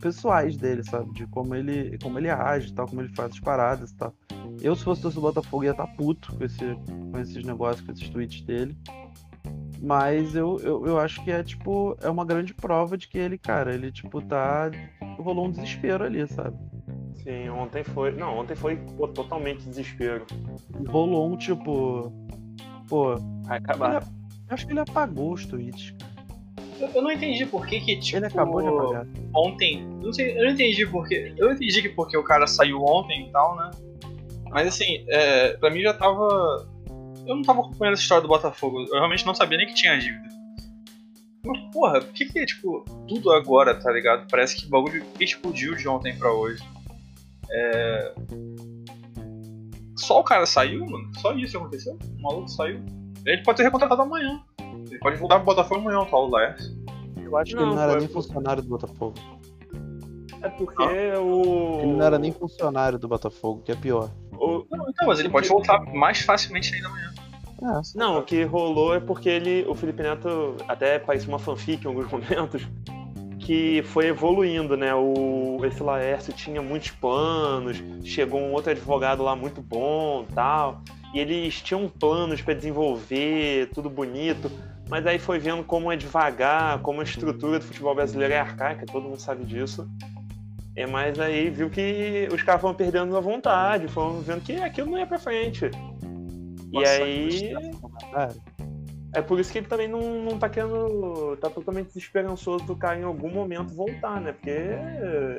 [0.00, 1.12] pessoais dele, sabe?
[1.12, 4.12] De como ele, como ele age tal, como ele faz as paradas e tal.
[4.60, 6.74] Eu, se fosse do Botafogo, ia estar tá puto com, esse,
[7.10, 8.76] com esses negócios, com esses tweets dele.
[9.82, 13.36] Mas eu, eu, eu acho que é, tipo, é uma grande prova de que ele,
[13.36, 14.70] cara, ele, tipo, tá.
[15.18, 16.56] rolou um desespero ali, sabe?
[17.16, 18.12] Sim, ontem foi.
[18.12, 20.24] Não, ontem foi pô, totalmente desespero.
[20.88, 22.12] Rolou um, tipo.
[22.88, 23.16] Pô.
[23.44, 23.96] Vai acabar.
[23.96, 24.12] Ele,
[24.50, 25.92] acho que ele apagou os tweets.
[26.94, 28.18] Eu, não entendi por que que, tipo.
[28.18, 29.06] Ele acabou de apagar.
[29.34, 29.84] Ontem.
[30.00, 31.34] Não sei, eu não entendi porque.
[31.36, 33.70] Eu entendi que porque o cara saiu ontem e tal, né?
[34.48, 36.68] Mas assim, é, pra mim já tava.
[37.26, 38.80] Eu não tava acompanhando essa história do Botafogo.
[38.88, 40.28] Eu realmente não sabia nem que tinha dívida.
[41.44, 44.28] Mas, porra, por que que, tipo, tudo agora, tá ligado?
[44.30, 46.62] Parece que o bagulho explodiu de ontem pra hoje.
[47.50, 48.14] É.
[49.96, 51.10] Só o cara saiu, mano?
[51.18, 51.98] Só isso aconteceu?
[52.18, 52.80] O maluco saiu.
[53.24, 54.42] Ele pode ter recontratado amanhã.
[54.90, 56.16] Ele pode voltar pro Botafogo amanhã, tá?
[56.16, 56.76] O Laércio.
[57.16, 59.14] Eu acho que não, ele não era nem funcionário do Botafogo.
[60.42, 61.20] É porque ah.
[61.20, 61.80] o.
[61.82, 64.10] Ele não era nem funcionário do Botafogo, que é pior.
[64.32, 64.66] O...
[64.70, 67.12] Não, então, mas ele pode voltar mais facilmente ainda amanhã.
[67.62, 71.84] É, não, o que rolou é porque ele, o Felipe Neto, até parece uma fanfic
[71.84, 72.66] em alguns momentos,
[73.38, 74.92] que foi evoluindo, né?
[74.94, 80.82] O, esse Laércio tinha muitos planos, chegou um outro advogado lá muito bom tal,
[81.14, 84.50] e eles tinham planos para desenvolver, tudo bonito
[84.92, 88.84] mas aí foi vendo como é devagar, como a estrutura do futebol brasileiro é arcaica,
[88.84, 89.88] todo mundo sabe disso.
[90.74, 94.90] É, mas aí viu que os caras foram perdendo a vontade, foram vendo que aquilo
[94.90, 95.70] não ia pra frente.
[96.72, 97.54] Nossa, e aí.
[99.14, 101.36] É por isso que ele também não, não tá querendo.
[101.38, 104.32] tá totalmente desesperançoso do cara em algum momento voltar, né?
[104.32, 104.58] Porque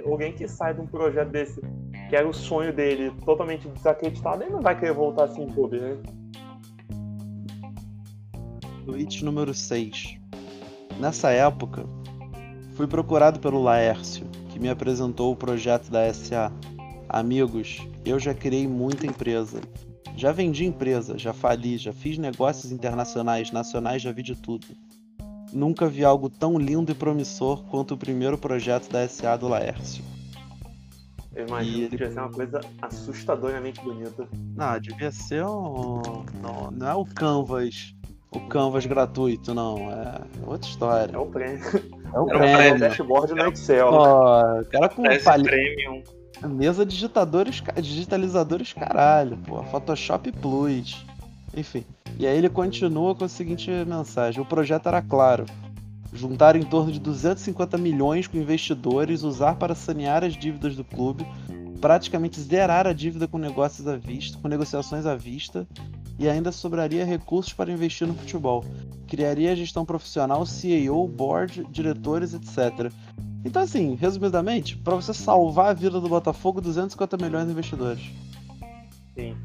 [0.05, 1.59] alguém que sai de um projeto desse,
[2.07, 5.97] que era o sonho dele, totalmente desacreditado, ele não vai querer voltar assim, pobre, né?
[8.85, 10.19] Tweet número 6.
[10.99, 11.83] Nessa época,
[12.75, 14.27] fui procurado pelo Laércio,
[14.63, 16.49] me apresentou o projeto da SA.
[17.09, 19.59] Amigos, eu já criei muita empresa.
[20.15, 24.65] Já vendi empresa, já fali, já fiz negócios internacionais, nacionais, já vi de tudo.
[25.51, 30.01] Nunca vi algo tão lindo e promissor quanto o primeiro projeto da SA do Laércio.
[31.35, 34.29] Eu imagino que devia ser uma coisa assustadoramente bonita.
[34.55, 36.01] Não, devia ser um.
[36.41, 37.93] Não, não é o Canvas
[38.33, 39.91] o Canvas gratuito, não.
[39.91, 41.15] É outra história.
[41.15, 41.61] É o prêmio.
[42.13, 42.47] É o prêmio.
[42.47, 43.87] É o dashboard no Excel.
[43.91, 45.43] Ó, cara com palha...
[45.43, 46.03] Premium.
[46.47, 49.63] Mesa digitadores, digitalizadores caralho, pô.
[49.63, 51.05] Photoshop Plus.
[51.55, 51.85] Enfim.
[52.19, 54.41] E aí ele continua com a seguinte mensagem.
[54.41, 55.45] O projeto era claro.
[56.11, 61.25] Juntar em torno de 250 milhões com investidores, usar para sanear as dívidas do clube,
[61.81, 65.67] praticamente zerar a dívida com negócios à vista, com negociações à vista,
[66.17, 68.63] e ainda sobraria recursos para investir no futebol.
[69.07, 72.91] Criaria a gestão profissional, CEO, board, diretores, etc.
[73.45, 78.11] Então, assim, resumidamente, para você salvar a vida do Botafogo, 250 milhões de investidores.
[79.15, 79.35] Sim.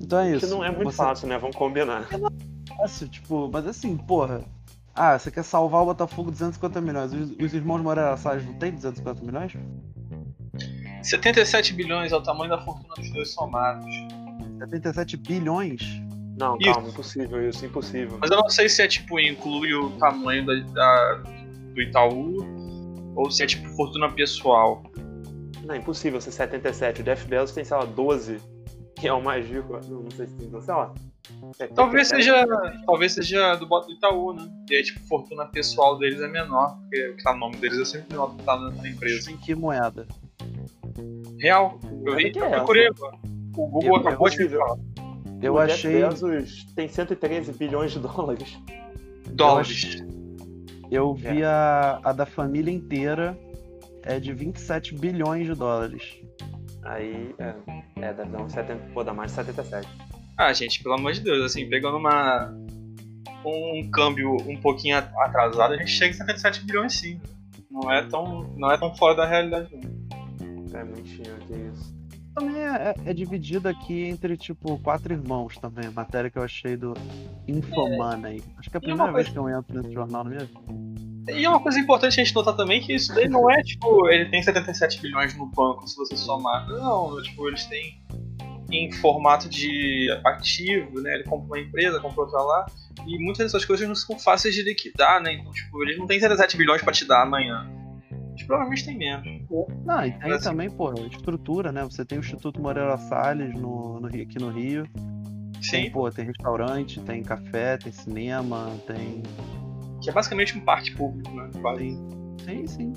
[0.00, 0.46] Então é isso.
[0.46, 0.96] Isso não é muito você...
[0.96, 1.38] fácil, né?
[1.38, 2.08] Vamos combinar.
[2.10, 4.42] É fácil, tipo, mas assim, porra.
[4.94, 7.12] Ah, você quer salvar o Botafogo 250 milhões.
[7.12, 9.52] Os, os irmãos Moreira Salles não tem 250 milhões?
[11.02, 13.86] 77 bilhões é o tamanho da fortuna dos dois somados.
[14.60, 15.80] 77 bilhões?
[16.38, 16.72] Não, isso.
[16.72, 18.18] calma, impossível isso, impossível.
[18.20, 21.22] Mas eu não sei se é tipo, inclui o tamanho da, da,
[21.74, 22.36] do Itaú
[23.14, 24.82] ou se é tipo fortuna pessoal.
[25.64, 27.02] Não, impossível ser 77.
[27.02, 28.38] O Jeff Bezos tem, sei lá, 12,
[28.96, 29.78] que é o mais rico.
[29.88, 30.94] Não, não sei se tem, sei lá.
[31.58, 32.44] É, talvez seja,
[32.86, 34.50] talvez seja do bot do Itaú, né?
[34.70, 37.78] E aí, tipo, fortuna pessoal deles é menor, porque o que tá no nome deles
[37.78, 39.30] é sempre menor do que tá na empresa.
[39.30, 40.06] Em que moeda?
[41.38, 41.78] Real.
[42.04, 43.18] Eu, vi, eu procurei agora.
[43.56, 44.78] O Google eu, acabou de falar.
[45.42, 46.00] Eu o achei.
[46.00, 48.58] Jeff Bezos tem 113 bilhões de dólares.
[49.30, 50.04] Dólares.
[50.90, 51.46] Eu vi é.
[51.46, 53.38] a, a da família inteira
[54.02, 56.16] é de 27 bilhões de dólares.
[56.82, 57.54] Aí, é,
[57.96, 59.88] é deve dar uns 70, pô, dá mais de 77.
[60.36, 62.52] Ah, gente, pelo amor de Deus, assim, pegando uma
[63.44, 67.20] um câmbio um pouquinho atrasado, a gente chega em 77 bilhões sim.
[67.70, 70.78] Não é tão, não é tão fora da realidade não.
[70.78, 71.89] É mentira, que isso.
[72.34, 75.86] Também é, é, dividido aqui entre, tipo, quatro irmãos também.
[75.86, 76.94] A matéria que eu achei do
[77.46, 78.38] Infomoney.
[78.38, 78.58] É.
[78.58, 81.32] Acho que é a primeira vez que eu entro nesse jornal na minha vida.
[81.32, 84.26] E uma coisa importante a gente notar também que isso daí não é, tipo, ele
[84.30, 86.66] tem 77 bilhões no banco, se você somar.
[86.68, 88.00] Não, tipo, eles têm
[88.70, 91.14] em formato de ativo, né?
[91.14, 92.66] Ele compra uma empresa, compra outra lá.
[93.06, 95.34] E muitas dessas coisas não são fáceis de liquidar, né?
[95.34, 97.68] Então, tipo, eles não têm 77 bilhões para te dar amanhã.
[98.40, 99.26] Eles provavelmente tem menos.
[99.84, 101.84] Não, e tem também, pô, estrutura, né?
[101.84, 104.86] Você tem o Instituto Moreira Salles no, no, aqui no Rio.
[105.60, 105.70] Sim.
[105.70, 109.22] Tem, pô, tem restaurante, tem café, tem cinema, tem.
[110.02, 111.50] Que é basicamente um parque público, né?
[111.76, 112.66] Sim, sim.
[112.66, 112.92] sim.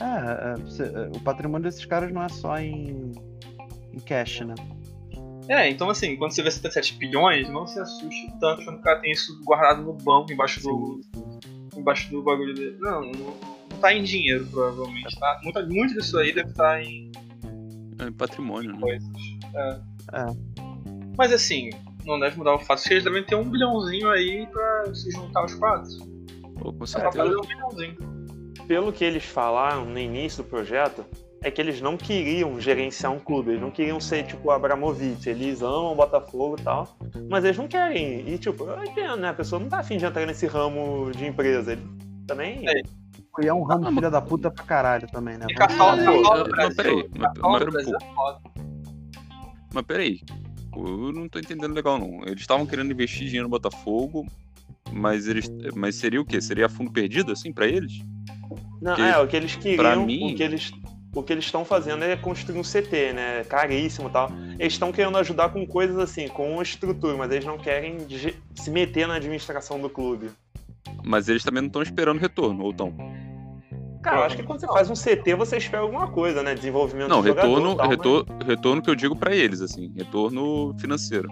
[0.00, 3.12] É, é, você, é, o patrimônio desses caras não é só em,
[3.92, 4.54] em cash, né?
[5.48, 9.00] É, então assim, quando você vê 77 bilhões, não se assuste tanto quando o cara
[9.00, 11.00] tem isso guardado no banco, embaixo do.
[11.76, 12.76] embaixo do bagulho dele.
[12.78, 15.40] Não, não tá em dinheiro, provavelmente, tá?
[15.42, 17.10] Muito, muito disso aí deve estar tá em.
[17.98, 18.80] É patrimônio, né?
[18.80, 19.08] Coisas.
[19.54, 19.80] É.
[20.12, 20.26] é.
[21.16, 21.70] Mas assim,
[22.04, 25.10] não deve mudar o fato de que eles devem ter um bilhãozinho aí pra se
[25.10, 25.90] juntar os quatro.
[26.58, 27.12] Pô, com certeza.
[27.12, 27.96] Pra fazer um bilhãozinho.
[28.66, 31.04] Pelo que eles falaram no início do projeto,
[31.42, 35.62] é que eles não queriam gerenciar um clube, eles não queriam ser tipo Abramovich, eles
[35.62, 36.96] amam o Botafogo e tal,
[37.28, 38.28] mas eles não querem.
[38.28, 39.28] E tipo, eu entendo, né?
[39.28, 41.72] A pessoa não tá afim de entrar nesse ramo de empresa.
[41.72, 41.82] Ele
[42.26, 42.68] também.
[42.68, 42.82] É.
[43.42, 45.46] E é um ramo ah, filha da puta pra caralho também, né?
[45.58, 47.08] Mas peraí,
[49.72, 50.20] mas peraí.
[50.74, 52.22] Eu não tô entendendo legal, não.
[52.24, 54.26] Eles estavam querendo investir dinheiro no Botafogo,
[54.92, 55.50] mas eles.
[55.74, 56.40] Mas seria o quê?
[56.40, 58.00] Seria fundo perdido, assim, pra eles?
[58.80, 60.32] Não, Porque, é, o que eles queriam, mim...
[60.32, 60.72] o que eles
[61.16, 63.44] o que eles estão fazendo é construir um CT, né?
[63.44, 64.30] Caríssimo e tal.
[64.58, 67.98] Eles estão querendo ajudar com coisas assim, com estrutura, mas eles não querem
[68.54, 70.30] se meter na administração do clube.
[71.04, 72.92] Mas eles também não estão esperando retorno, ou estão?
[74.02, 76.54] Cara, eu acho que quando você faz um CT, você espera alguma coisa, né?
[76.54, 78.46] Desenvolvimento Não, retorno, tal, retorno, mas...
[78.46, 81.28] retorno que eu digo para eles, assim, retorno financeiro.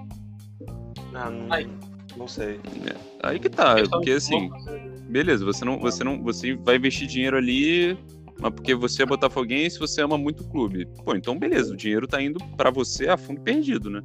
[1.15, 1.49] Ah, não,
[2.17, 2.61] não sei.
[2.87, 4.51] É, aí que tá, porque assim,
[5.09, 7.97] beleza, você não, você não, você vai investir dinheiro ali
[8.41, 10.87] mas porque você é botafoguense, você ama muito o clube.
[11.05, 14.03] Pô, então beleza, o dinheiro tá indo para você a fundo perdido, né?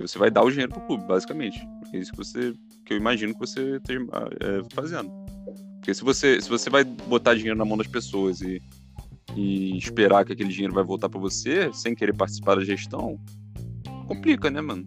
[0.00, 1.60] Porque você vai dar o dinheiro pro clube, basicamente.
[1.92, 2.54] É isso que você
[2.86, 4.00] que eu imagino que você esteja
[4.40, 5.10] é, fazendo.
[5.76, 8.62] Porque se você, se você vai botar dinheiro na mão das pessoas e,
[9.36, 13.20] e esperar que aquele dinheiro vai voltar para você, sem querer participar da gestão,
[14.08, 14.86] complica, né, mano?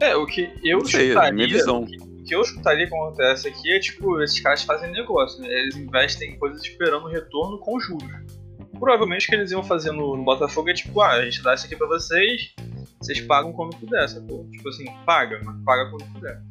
[0.00, 1.86] É, o que eu Não sei, chutaria, é minha visão
[2.24, 5.48] que eu escutaria que acontece aqui é tipo, esses caras fazem negócio, né?
[5.48, 8.10] Eles investem em coisas esperando retorno com juros.
[8.82, 11.54] Provavelmente o que eles iam fazer no, no, Botafogo é tipo, ah, a gente dá
[11.54, 12.52] isso aqui pra vocês,
[12.98, 14.44] vocês pagam quando puder, sacou?
[14.50, 16.42] Tipo assim, paga, mas paga quando puder.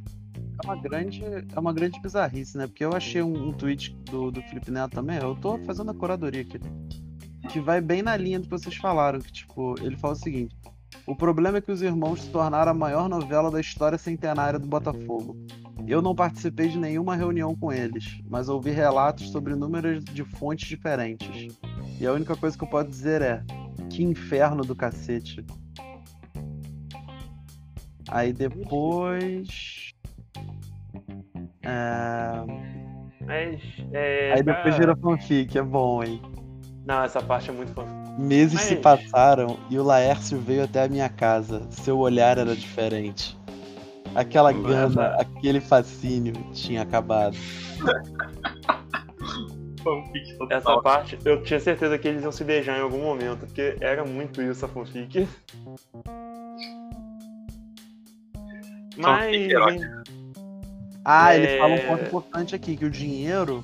[0.63, 2.67] É uma grande, é uma grande bizarrice, né?
[2.67, 5.93] Porque eu achei um, um tweet do, do Felipe Neto também, eu tô fazendo a
[5.93, 6.57] curadoria aqui,
[7.49, 10.55] que vai bem na linha do que vocês falaram, que tipo, ele fala o seguinte,
[11.05, 14.67] o problema é que os irmãos se tornaram a maior novela da história centenária do
[14.67, 15.35] Botafogo.
[15.85, 20.69] Eu não participei de nenhuma reunião com eles, mas ouvi relatos sobre números de fontes
[20.69, 21.57] diferentes.
[22.01, 23.43] E a única coisa que eu posso dizer é:
[23.87, 25.45] que inferno do cacete.
[28.09, 29.91] Aí depois.
[31.61, 32.43] É...
[33.23, 33.61] Mas,
[33.93, 36.19] é, Aí depois vira fanfic, é bom, hein?
[36.83, 38.19] Não, essa parte é muito fanfic.
[38.19, 38.63] Meses Mas...
[38.63, 41.67] se passaram e o Laércio veio até a minha casa.
[41.69, 43.37] Seu olhar era diferente.
[44.15, 47.37] Aquela gana, aquele fascínio tinha acabado.
[50.49, 54.05] Essa parte, eu tinha certeza que eles iam se beijar em algum momento, porque era
[54.05, 55.27] muito isso a fanfic.
[58.97, 59.51] Mas.
[61.03, 61.37] Ah, é...
[61.37, 63.63] ele fala um ponto importante aqui, que o dinheiro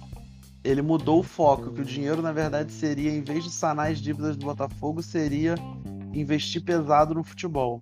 [0.64, 4.00] ele mudou o foco, que o dinheiro, na verdade, seria, em vez de sanar as
[4.00, 5.56] dívidas do Botafogo, seria
[6.14, 7.82] investir pesado no futebol.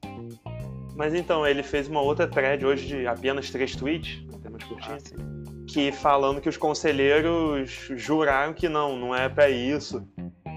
[0.95, 4.97] Mas então, ele fez uma outra thread hoje de apenas três tweets, até mais curtinho,
[4.97, 10.07] ah, que falando que os conselheiros juraram que não, não é para isso.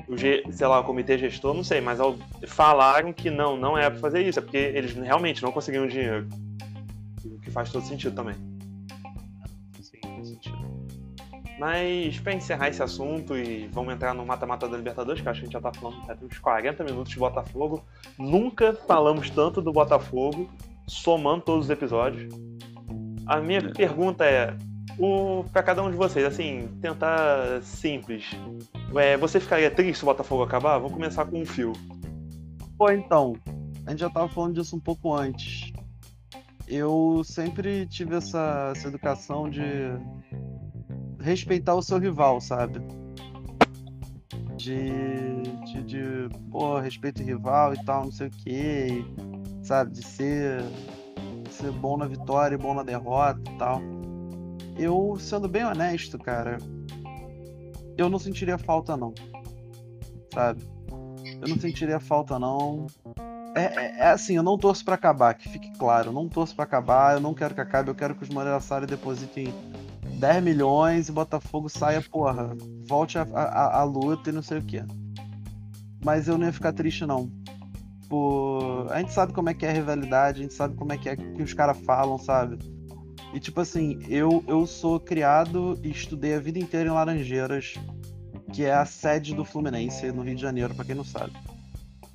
[0.06, 1.98] O, sei lá, o comitê gestor, não sei, mas
[2.46, 6.26] falaram que não, não é para fazer isso, é porque eles realmente não conseguiram dinheiro.
[7.24, 8.34] O que faz todo sentido também.
[11.58, 15.46] Mas para encerrar esse assunto e vamos entrar no mata-mata da Libertadores, que acho que
[15.46, 17.84] a gente já tá falando até uns 40 minutos de Botafogo.
[18.16, 20.48] Nunca falamos tanto do Botafogo,
[20.86, 22.32] somando todos os episódios.
[23.26, 23.72] A minha é.
[23.72, 24.56] pergunta é,
[24.98, 28.24] o para cada um de vocês, assim, tentar simples.
[28.96, 30.78] É, você ficaria triste se o Botafogo acabar?
[30.78, 31.72] Vamos começar com um fio.
[32.76, 33.36] Pô, então,
[33.86, 35.72] a gente já tava falando disso um pouco antes.
[36.66, 39.62] Eu sempre tive essa, essa educação de
[41.20, 42.80] respeitar o seu rival, sabe?
[44.58, 49.04] de, de, de pô, respeito rival e tal, não sei o que,
[49.62, 50.62] sabe, de ser,
[51.44, 53.80] de ser bom na vitória e bom na derrota e tal.
[54.78, 56.58] Eu, sendo bem honesto, cara,
[57.96, 59.12] eu não sentiria falta não,
[60.32, 60.62] sabe?
[61.40, 62.86] Eu não sentiria falta não.
[63.56, 66.54] É, é, é assim, eu não torço para acabar, que fique claro, eu não torço
[66.54, 69.52] para acabar, eu não quero que acabe, eu quero que os Moreira Salles depositem
[70.18, 72.56] 10 milhões e Botafogo saia, porra,
[72.86, 74.82] volte a, a, a luta e não sei o que.
[76.04, 77.30] Mas eu não ia ficar triste, não.
[78.08, 78.86] Por...
[78.90, 81.08] A gente sabe como é que é a rivalidade, a gente sabe como é que
[81.08, 82.58] é que os caras falam, sabe?
[83.32, 87.74] E tipo assim, eu, eu sou criado e estudei a vida inteira em Laranjeiras,
[88.52, 91.32] que é a sede do Fluminense no Rio de Janeiro, para quem não sabe.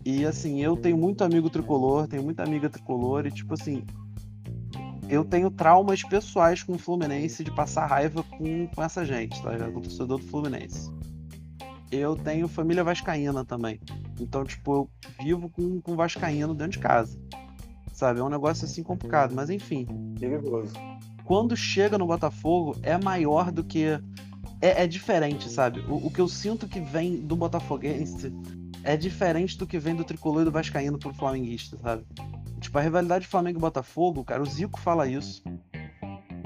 [0.05, 3.83] E assim, eu tenho muito amigo tricolor, tenho muita amiga tricolor, e tipo assim,
[5.07, 9.51] eu tenho traumas pessoais com o Fluminense de passar raiva com, com essa gente, tá
[9.51, 9.71] ligado?
[9.71, 10.91] Com o torcedor do Fluminense.
[11.91, 13.79] Eu tenho família vascaína também.
[14.19, 14.89] Então, tipo, eu
[15.23, 17.19] vivo com, com vascaíno dentro de casa.
[17.93, 18.19] Sabe?
[18.19, 19.87] É um negócio assim complicado, mas enfim.
[20.19, 20.73] Perigoso.
[21.23, 23.85] Quando chega no Botafogo, é maior do que.
[24.59, 25.79] É, é diferente, sabe?
[25.81, 28.33] O, o, que eu sinto que vem do Botafoguense
[28.83, 32.03] é diferente do que vem do tricolor e do Vascaíno pro flamenguista, sabe?
[32.59, 35.43] Tipo, a rivalidade Flamengo e Botafogo, cara, o Zico fala isso.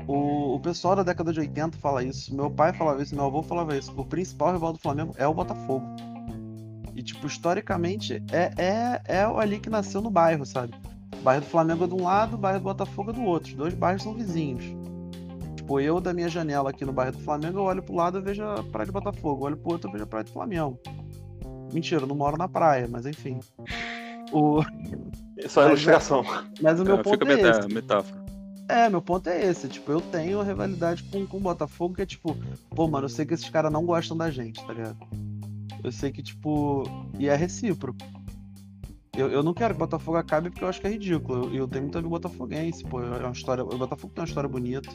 [0.08, 2.34] O, o pessoal da década de 80 fala isso.
[2.36, 3.94] Meu pai falava isso, meu avô falava isso.
[3.96, 5.86] O principal rival do Flamengo é o Botafogo.
[6.96, 10.74] E, tipo, historicamente, é, é, é ali que nasceu no bairro, sabe?
[11.14, 13.52] O bairro do Flamengo é de um lado, o bairro do Botafogo é do outro.
[13.52, 14.66] Os dois bairros são vizinhos.
[15.56, 18.22] Tipo, eu da minha janela aqui no bairro do Flamengo, eu olho pro lado e
[18.22, 19.42] vejo a praia de Botafogo.
[19.42, 20.80] Eu olho pro outro e vejo a praia do Flamengo.
[21.74, 23.40] Mentira, eu não moro na praia, mas enfim.
[24.32, 24.62] O...
[25.48, 26.24] Só é ilustração.
[26.62, 27.68] Mas o meu é, ponto fica é esse.
[27.74, 28.26] metáfora.
[28.70, 29.68] É, meu ponto é esse.
[29.68, 32.36] Tipo, eu tenho rivalidade com, com o Botafogo, que é tipo,
[32.70, 34.98] pô, mano, eu sei que esses caras não gostam da gente, tá ligado?
[35.84, 36.84] Eu sei que, tipo.
[37.18, 37.98] E é recíproco.
[39.18, 41.46] Eu, eu não quero que o Botafogo acabe porque eu acho que é ridículo.
[41.46, 43.02] Eu, eu tenho muito amigo botafoguense, pô.
[43.02, 43.64] É uma história.
[43.64, 44.90] O Botafogo tem uma história bonita.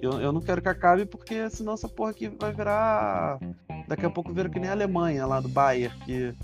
[0.00, 3.38] Eu, eu não quero que acabe porque senão essa porra aqui vai virar.
[3.86, 6.34] Daqui a pouco vira que nem a Alemanha lá do Bayern, que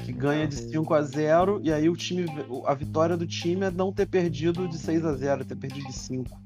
[0.00, 2.24] que ganha de 5 a 0 e aí o time
[2.64, 5.92] a vitória do time é não ter perdido de 6 a 0, ter perdido de
[5.92, 6.40] 5.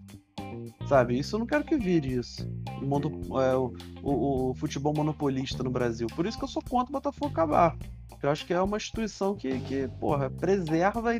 [0.89, 1.19] Sabe?
[1.19, 2.47] Isso eu não quero que vire isso.
[2.83, 3.11] O, mundo,
[3.41, 3.73] é, o,
[4.03, 6.07] o, o, futebol monopolista no Brasil.
[6.15, 7.77] Por isso que eu sou contra o Botafogo acabar.
[8.25, 11.11] Eu acho que é uma instituição que, que porra, preserva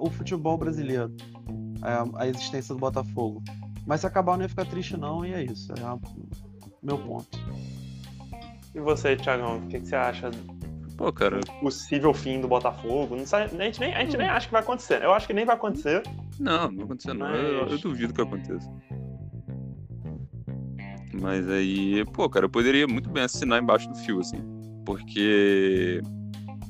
[0.00, 1.14] o futebol brasileiro.
[1.82, 3.42] A, a, existência do Botafogo.
[3.86, 5.72] Mas se acabar não ia ficar triste não, e é isso.
[5.72, 6.00] É o
[6.82, 7.38] meu ponto.
[8.74, 10.30] E você, Thiagão, o que, que você acha
[10.96, 11.38] Pô, cara.
[11.60, 13.14] Possível fim do Botafogo.
[13.14, 15.02] Não sabe, a, gente nem, a gente nem acha que vai acontecer.
[15.02, 16.02] Eu acho que nem vai acontecer.
[16.40, 17.28] Não, não vai acontecer, não.
[17.28, 17.40] Mas...
[17.40, 18.68] Eu, eu, duvido que aconteça.
[21.20, 24.42] Mas aí, pô, cara, eu poderia muito bem assinar embaixo do fio, assim.
[24.84, 26.00] Porque.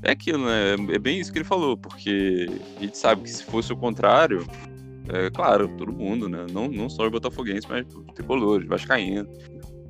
[0.03, 0.75] É aquilo, né?
[0.93, 2.47] É bem isso que ele falou, porque
[2.77, 4.47] a gente sabe que se fosse o contrário,
[5.09, 6.47] é claro, todo mundo, né?
[6.53, 9.29] Não, não só os botafoguenses, mas tricolores, vascaínos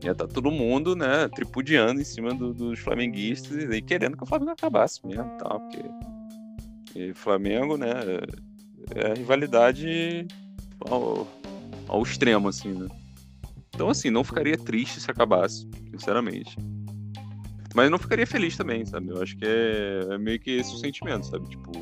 [0.04, 4.22] ia estar tá todo mundo, né, tripudiando em cima do, dos flamenguistas e querendo que
[4.22, 5.84] o Flamengo acabasse mesmo, tal, porque
[6.94, 7.92] e Flamengo, né,
[8.94, 10.26] é a rivalidade
[10.88, 11.26] ao,
[11.86, 12.88] ao extremo, assim, né.
[13.74, 16.56] Então, assim, não ficaria triste se acabasse, sinceramente.
[17.75, 19.11] Mas não ficaria feliz também, sabe?
[19.11, 21.49] Eu acho que é, é meio que esse o sentimento, sabe?
[21.49, 21.73] Tipo,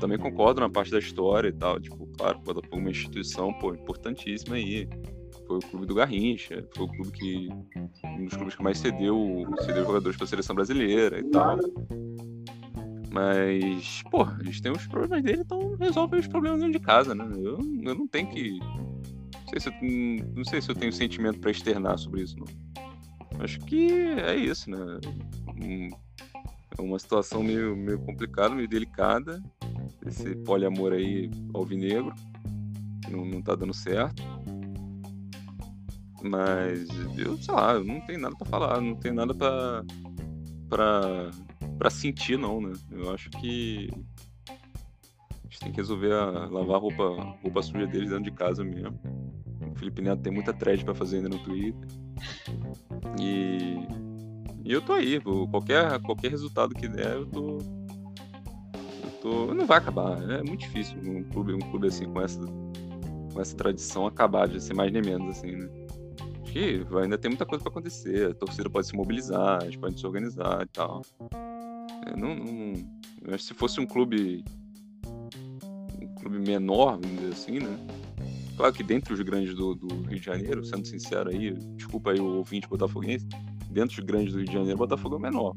[0.00, 1.80] também concordo na parte da história e tal.
[1.80, 4.88] Tipo, claro, Botafogo é uma instituição, pô, importantíssima aí
[5.50, 7.48] foi o clube do Garrincha, foi o clube que.
[8.04, 11.58] um dos clubes que mais cedeu, cedeu jogadores para a seleção brasileira e tal.
[13.12, 17.16] Mas, pô, a gente tem os problemas dele, então resolve os problemas dentro de casa,
[17.16, 17.28] né?
[17.34, 18.60] Eu, eu não tenho que.
[18.60, 19.74] Não sei, se eu,
[20.36, 22.46] não sei se eu tenho sentimento para externar sobre isso, não.
[23.42, 24.78] Acho que é isso, né?
[26.78, 29.42] é uma situação meio, meio complicada, meio delicada.
[30.06, 32.14] Esse poliamor aí alvinegro,
[33.10, 34.22] não, não tá dando certo.
[36.22, 36.88] Mas
[37.18, 39.84] eu, sei lá, eu não tenho nada para falar, não tenho nada para
[41.78, 42.72] para sentir não, né?
[42.90, 43.88] Eu acho que
[44.48, 48.62] a gente tem que resolver a, lavar a roupa, roupa suja deles dentro de casa
[48.62, 48.98] mesmo.
[49.80, 51.88] O Felipe Neto tem muita thread para fazer ainda no Twitter.
[53.18, 53.78] E,
[54.62, 55.18] e eu tô aí,
[55.50, 57.58] qualquer qualquer resultado que der, eu tô
[59.02, 62.40] eu tô não vai acabar, é muito difícil um clube um clube assim com essa
[63.32, 65.68] com essa tradição acabar de ser mais nem menos assim, né?
[66.50, 68.30] que ainda tem muita coisa para acontecer.
[68.30, 71.02] A torcida pode se mobilizar, a gente pode se organizar e tal.
[72.06, 72.74] É, não, não,
[73.28, 74.44] acho que se fosse um clube
[76.02, 77.78] um clube menor, vamos dizer assim, né?
[78.60, 82.20] Claro que dentre os grandes do, do, Rio de Janeiro, sendo sincero aí, desculpa aí
[82.20, 83.26] o ouvinte botafoguense,
[83.70, 85.56] dentro de grandes do Rio de Janeiro, o Botafogo é o menor.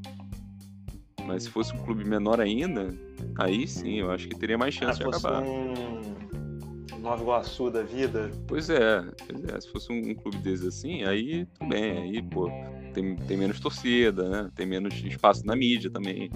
[1.26, 2.98] Mas se fosse um clube menor ainda,
[3.38, 5.44] aí sim, eu acho que teria mais chance Ah, de fosse acabar.
[5.44, 8.32] um Nova Iguaçu da vida.
[8.48, 12.22] Pois é, pois é, se fosse um, um clube desses assim, aí tudo bem, aí,
[12.22, 12.50] pô,
[12.94, 14.50] tem, tem menos torcida, né?
[14.56, 16.30] Tem menos espaço na mídia também.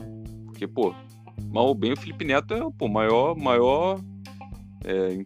[0.43, 0.93] Porque, pô,
[1.49, 4.01] mal ou bem o Felipe Neto é o maior, maior,
[4.83, 5.25] é,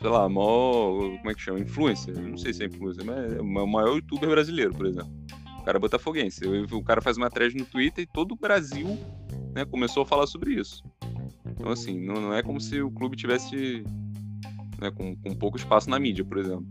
[0.00, 1.58] sei lá, maior, como é que chama?
[1.60, 2.18] Influencer.
[2.18, 5.10] Não sei se é influencer, mas é o maior youtuber brasileiro, por exemplo.
[5.60, 6.44] O cara é botafoguense.
[6.46, 8.86] O cara faz uma thread no Twitter e todo o Brasil
[9.54, 10.82] né, começou a falar sobre isso.
[11.58, 13.82] Então, assim, não, não é como se o clube tivesse
[14.80, 16.66] né, com, com pouco espaço na mídia, por exemplo.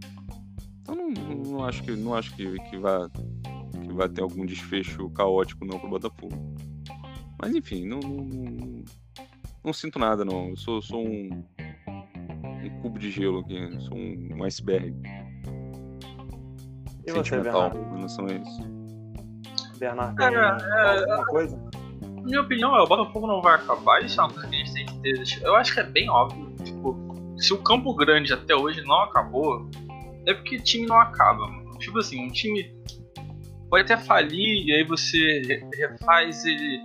[0.81, 5.09] Então, não, não- acho que, não acho que, que, vai, que vai ter algum desfecho
[5.09, 6.35] caótico não pro Botafogo.
[7.41, 8.83] Mas, enfim, não, não, não,
[9.65, 10.49] não sinto nada, não.
[10.49, 11.43] Eu sou, sou um
[12.85, 14.95] cubo de gelo aqui, sou um, um iceberg
[17.05, 17.79] E você, sentimental Bernardo?
[17.79, 19.77] em relação a isso.
[19.79, 21.57] Bernardo, Cara, tem é, alguma coisa?
[22.15, 24.59] Na minha opinião, é, o Botafogo não vai acabar, isso é uma coisa que a
[24.59, 25.23] gente tem que ter.
[25.43, 26.53] Eu acho que é bem óbvio.
[26.63, 26.95] Tipo,
[27.37, 29.69] se o Campo Grande até hoje não acabou,
[30.25, 31.47] é porque o time não acaba.
[31.47, 31.77] mano.
[31.79, 32.71] Tipo assim, um time
[33.69, 36.79] pode até falir e aí você re- refaz ele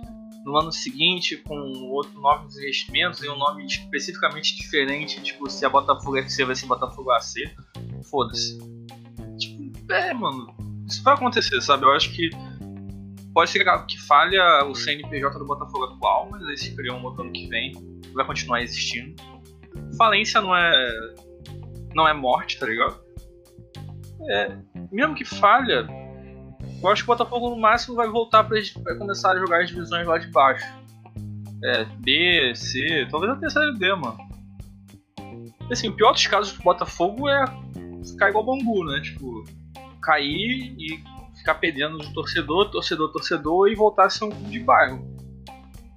[0.45, 1.55] no ano seguinte com
[1.91, 6.65] outro novos investimentos e um nome especificamente diferente, tipo, se a Botafogo FC vai ser
[6.65, 7.33] Botafogo AC.
[8.09, 8.57] Foda-se.
[9.37, 10.53] Tipo, é, mano.
[10.87, 11.85] Isso vai acontecer, sabe?
[11.85, 12.29] Eu acho que
[13.33, 17.23] Pode ser que falha o CNPJ do Botafogo atual, mas aí se criou um outro
[17.23, 17.71] ano que vem,
[18.13, 19.15] vai continuar existindo.
[19.97, 21.15] Falência não é.
[21.95, 22.99] não é morte, tá ligado?
[24.29, 24.57] É,
[24.91, 25.87] mesmo que falha,
[26.81, 29.69] eu acho que o Botafogo no máximo vai voltar pra vai começar a jogar as
[29.69, 30.65] divisões lá de baixo.
[31.63, 34.17] É, B, C, talvez até série D, mano.
[35.71, 37.45] Assim, o pior dos casos do Botafogo é
[38.03, 38.99] ficar igual Bangu, né?
[38.99, 39.43] Tipo,
[40.01, 41.03] cair e
[41.37, 45.05] ficar perdendo de torcedor, torcedor, torcedor e voltar a ser um de bairro.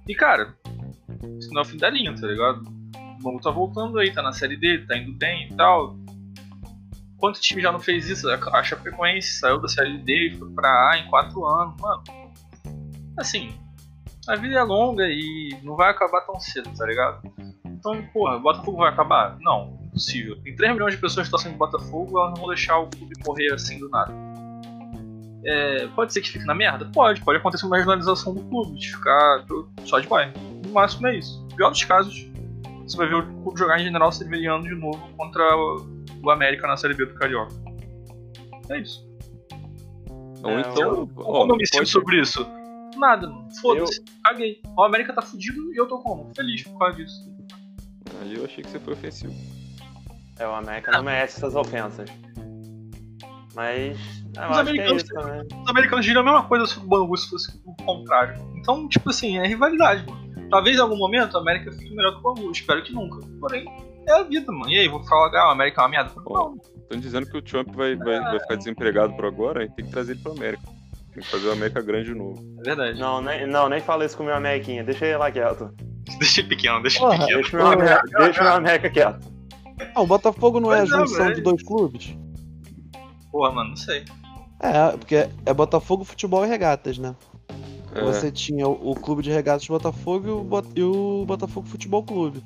[0.07, 0.55] E cara,
[1.39, 2.61] isso não é o fim da linha, tá ligado?
[3.19, 5.97] O Bangu tá voltando aí, tá na série D, tá indo bem e tal.
[7.25, 8.29] Quanto time já não fez isso?
[8.29, 12.03] A Chapecoense saiu da série D e foi pra A em 4 anos, mano.
[13.17, 13.51] Assim,
[14.27, 17.27] a vida é longa e não vai acabar tão cedo, tá ligado?
[17.65, 19.39] Então, porra, Botafogo vai acabar?
[19.39, 20.39] Não, impossível.
[20.43, 23.51] Tem 3 milhões de pessoas torcendo de Botafogo, elas não vão deixar o clube morrer
[23.55, 24.13] assim do nada.
[25.45, 26.87] É, pode ser que fique na merda?
[26.93, 29.43] Pode, pode acontecer uma regionalização do clube, de ficar
[29.83, 30.31] só de bairro.
[30.63, 31.41] No máximo é isso.
[31.49, 32.29] No pior dos casos,
[32.83, 35.43] você vai ver o clube jogar em general severiano de novo contra
[36.25, 37.53] o América na Série B do Carioca.
[38.69, 39.05] É isso.
[40.43, 42.45] Ou É, então, Como eu me sinto sobre isso?
[42.97, 43.47] Nada, mano.
[43.61, 44.61] foda-se, caguei.
[44.77, 46.31] O América tá fudido e eu tô como?
[46.35, 47.35] Feliz por causa disso.
[48.21, 49.33] ali eu achei que você foi ofensivo.
[50.39, 52.09] É, o América não merece essas ofensas.
[53.53, 53.97] Mas.
[53.97, 55.47] Eu Os acho que é americanos isso também.
[55.63, 58.35] Os americanos diriam a mesma coisa sobre o Bangu se fosse o contrário.
[58.57, 60.49] Então, tipo assim, é rivalidade, mano.
[60.49, 63.25] Talvez em algum momento a América fique melhor que o Bangu, espero que nunca.
[63.39, 63.65] Porém,
[64.07, 64.69] é a vida, mano.
[64.69, 66.11] E aí, vou falar, ah, o América é uma merda?
[66.27, 69.85] Não, Estão dizendo que o Trump vai, vai, vai ficar desempregado por agora e tem
[69.85, 70.63] que trazer ele pra América.
[71.13, 72.43] Tem que fazer o América grande de novo.
[72.59, 72.99] é verdade.
[72.99, 74.83] Não, nem, não, nem fala isso com o meu Ameriquinha.
[74.83, 75.73] Deixa ele lá quieto.
[76.19, 77.41] Deixa ele pequeno, deixa ele pequeno.
[77.41, 79.27] Deixa o meu, América, deixa meu América quieto.
[79.95, 82.15] Ah, o Botafogo não é a é, junção de dois clubes?
[83.31, 84.03] Porra, mano, não sei.
[84.59, 87.15] É, porque é Botafogo, futebol e regatas, né?
[87.93, 91.23] É, Você tinha o, o clube de regatas de Botafogo e o, Bot- e o
[91.25, 92.43] Botafogo Futebol Clube.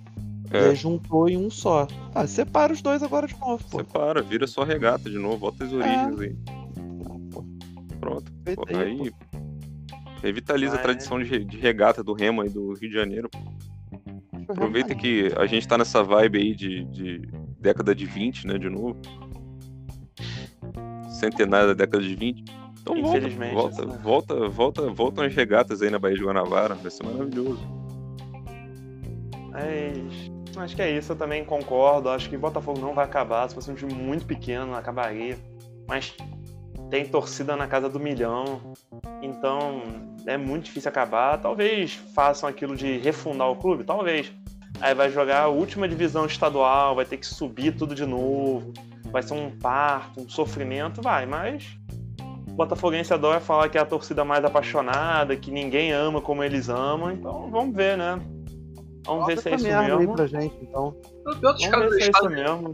[0.52, 1.88] E é, aí juntou em um só.
[2.14, 3.78] Ah, separa os dois agora de novo, pô.
[3.78, 6.36] separa, vira só regata de novo, volta as origens aí.
[8.00, 8.32] Pronto.
[8.56, 9.12] Pô, aí,
[10.24, 10.84] revitaliza a Vai.
[10.84, 13.30] tradição de, de regata do Remo aí do Rio de Janeiro.
[14.48, 17.22] Aproveita que a gente tá nessa vibe aí de, de
[17.60, 18.96] década de 20, né, de novo.
[21.20, 22.44] Centenário da década de 20.
[22.82, 26.74] Então volta, Infelizmente, volta, essa- volta, volta, voltam as regatas aí na Baía de Guanabara,
[26.76, 27.60] vai ser maravilhoso.
[29.52, 32.10] Mas acho que é isso, eu também concordo.
[32.10, 33.48] Acho que Botafogo não vai acabar.
[33.48, 35.38] Se fosse um time muito pequeno, acabaria.
[35.88, 36.16] Mas
[36.90, 38.74] tem torcida na casa do milhão.
[39.22, 39.82] Então
[40.26, 41.38] é muito difícil acabar.
[41.38, 44.32] Talvez façam aquilo de refundar o clube, talvez.
[44.82, 48.74] Aí vai jogar a última divisão estadual, vai ter que subir tudo de novo.
[49.12, 51.78] Vai ser um parto, um sofrimento, vai, mas.
[52.48, 56.68] O Botafoguense adora falar que é a torcida mais apaixonada, que ninguém ama como eles
[56.68, 58.20] amam, então vamos ver, né?
[59.06, 60.14] Vamos ver se é isso mesmo.
[60.16, 60.92] pra gente, então.
[61.24, 62.74] Pior dos Vamos casos, ver se é eles isso fazem, mesmo.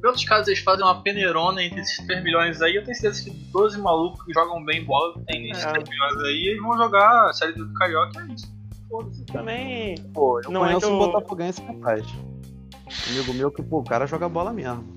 [0.00, 2.76] pior dos casos, eles fazem uma peneirona entre esses 3 milhões aí.
[2.76, 5.72] Eu tenho certeza que 12 malucos que jogam bem bola tem esses É.
[5.72, 6.46] 3 milhões aí.
[6.48, 8.52] Eles vão jogar a série do Carioca, é isso.
[8.88, 9.24] Foda-se.
[9.26, 9.96] Também.
[10.12, 12.04] Pô, eu Não é conheço que um eu- Botafoguense capaz.
[13.08, 14.96] Amigo meu que, pô, o cara joga bola mesmo.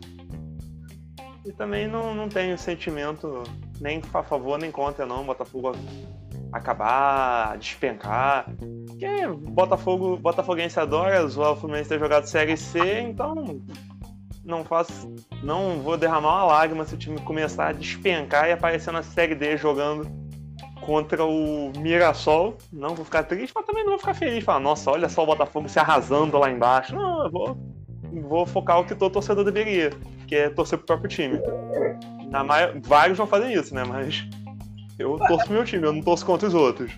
[1.46, 3.44] E também não, não tenho sentimento
[3.80, 5.24] nem a favor nem contra, não.
[5.24, 5.72] Botafogo
[6.56, 8.46] acabar, despencar.
[8.88, 13.62] Porque Botafogo, Botafoguense adora zoar o Fluminense ter jogado Série C, então
[14.44, 15.14] não faço.
[15.44, 19.36] Não vou derramar uma lágrima se o time começar a despencar e aparecer na Série
[19.36, 20.10] D jogando
[20.82, 22.58] contra o Mirassol.
[22.72, 24.44] Não vou ficar triste, mas também não vou ficar feliz.
[24.44, 26.96] Falar, nossa, olha só o Botafogo se arrasando lá embaixo.
[26.96, 27.58] Não, eu vou,
[28.30, 29.90] vou focar o que todo torcedor deveria,
[30.26, 31.38] que é torcer pro próprio time.
[32.30, 33.84] Na maior, vários vão fazer isso, né?
[33.84, 34.26] Mas
[34.98, 36.92] eu torço pro meu time, eu não torço contra os outros.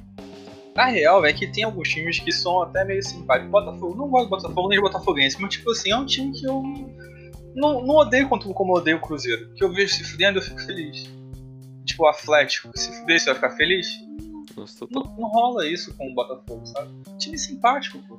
[0.76, 3.52] Na real, é que tem alguns times que são até meio simpáticos.
[3.52, 6.46] Botafogo, não gosto de Botafogo nem de Botafoguense, mas tipo assim, é um time que
[6.46, 6.62] eu
[7.56, 9.52] não, não odeio quanto como eu odeio o Cruzeiro.
[9.56, 11.10] Que eu vejo se fudendo, eu fico feliz.
[11.84, 13.88] Tipo, o Atlético, se fuder, você vai ficar feliz?
[14.56, 16.92] Nossa, não, não, rola isso com o Botafogo, sabe?
[17.18, 18.18] Time simpático, pô.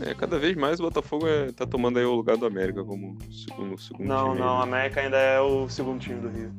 [0.00, 3.16] É, cada vez mais o Botafogo é, tá tomando aí o lugar do América como
[3.30, 4.38] segundo, segundo não, time.
[4.38, 6.52] Não, não, o América ainda é o segundo time do Rio.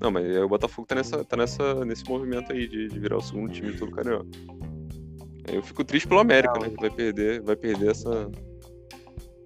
[0.00, 3.20] Não, mas o Botafogo tá, nessa, tá nessa, nesse movimento aí de, de virar o
[3.20, 4.28] segundo time todo carioca.
[5.52, 6.70] Eu fico triste pelo América, né?
[6.70, 8.30] Que vai perder, vai perder essa.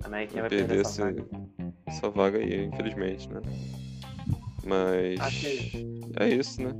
[0.05, 1.27] América vai, vai perder, perder essa, vaga.
[1.87, 3.41] essa vaga aí, infelizmente, né?
[4.65, 5.21] Mas.
[5.41, 6.01] Que...
[6.19, 6.73] É isso, né?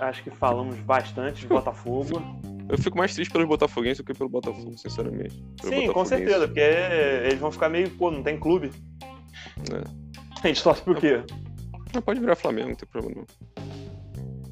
[0.00, 2.20] Acho que falamos bastante de Botafogo.
[2.68, 5.42] Eu fico mais triste pelos Botafoguenses do que pelo Botafogo, sinceramente.
[5.60, 8.70] Pelo Sim, com certeza, porque eles vão ficar meio, pô, não tem clube.
[9.70, 9.84] É.
[10.42, 11.22] A gente torce por quê?
[11.94, 13.64] Não, pode virar Flamengo, não tem problema não.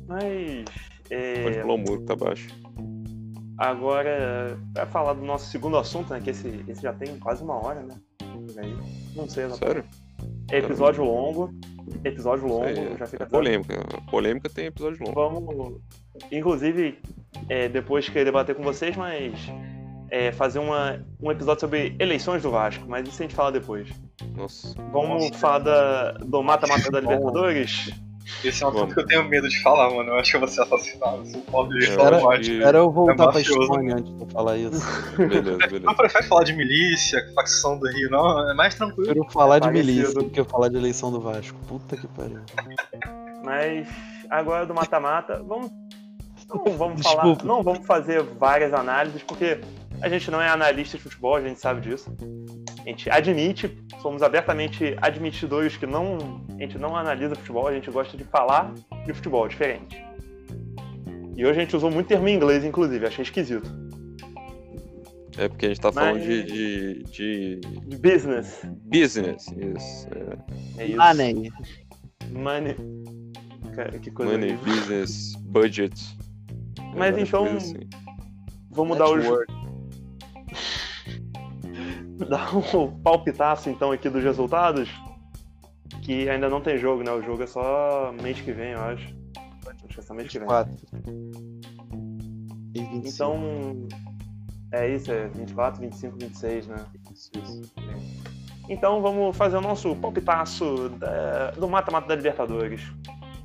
[0.06, 0.64] Mas.
[1.10, 1.42] É...
[1.42, 2.48] Pode pular o muro que tá baixo.
[3.58, 6.20] Agora, pra falar do nosso segundo assunto, né?
[6.20, 7.94] Que esse, esse já tem quase uma hora, né?
[9.14, 9.58] Não sei exatamente.
[9.58, 9.84] Sério?
[10.50, 11.52] É episódio longo.
[12.04, 13.24] Episódio longo, é, já fica.
[13.24, 13.74] É polêmica.
[14.10, 15.14] Polêmica tem episódio longo.
[15.14, 15.80] Vamos.
[16.30, 16.98] Inclusive,
[17.48, 19.34] é, depois que debater com vocês, mas
[20.10, 23.88] é, fazer uma, um episódio sobre eleições do Vasco, mas isso a gente fala depois.
[24.36, 24.74] Nossa.
[24.92, 25.38] Vamos Nossa.
[25.38, 27.92] falar da, do mata-mata da Libertadores?
[28.44, 30.10] Esse é um assunto que eu tenho medo de falar, mano.
[30.10, 31.26] Eu acho que eu vou ser assassinado.
[31.26, 35.16] Sou pobre de espera, espera eu voltar é pra Espanha antes de falar isso.
[35.16, 35.80] beleza, beleza.
[35.80, 38.50] Não prefere falar de milícia, facção do Rio, não?
[38.50, 39.10] É mais tranquilo.
[39.10, 41.58] Eu prefiro falar é de milícia do que falar de eleição do Vasco.
[41.66, 42.40] Puta que pariu.
[43.44, 43.88] Mas
[44.30, 45.70] agora do mata-mata, vamos.
[46.48, 47.44] Não vamos falar.
[47.44, 49.60] Não vamos fazer várias análises, porque
[50.02, 52.14] a gente não é analista de futebol, a gente sabe disso.
[52.80, 57.88] A gente admite, somos abertamente admitidores que não, a gente não analisa futebol, a gente
[57.90, 58.74] gosta de falar
[59.06, 60.04] de futebol diferente.
[61.36, 63.70] E hoje a gente usou muito termo em inglês, inclusive, achei esquisito.
[65.38, 66.04] É porque a gente tá Mas...
[66.04, 67.96] falando de, de, de, de.
[67.96, 68.60] business.
[68.84, 70.08] Business, isso.
[70.76, 70.96] É, é isso.
[70.96, 71.52] Money.
[72.32, 72.76] Money.
[74.02, 75.94] Que coisa Money, business, budget.
[76.96, 77.44] Mas então.
[77.44, 77.76] Assim.
[78.70, 79.61] Vamos dar o.
[82.28, 84.88] dar um palpitaço então aqui dos resultados.
[86.02, 87.12] Que ainda não tem jogo, né?
[87.12, 89.14] O jogo é só mês que vem, eu acho.
[89.66, 90.48] Acho que é só mês que vem.
[90.48, 90.76] 24.
[92.74, 93.88] Então.
[94.72, 96.76] É isso, é 24, 25, 26, né?
[97.12, 97.72] Isso, isso.
[98.68, 102.82] Então vamos fazer o nosso palpitaço da, do mata-mata da Libertadores.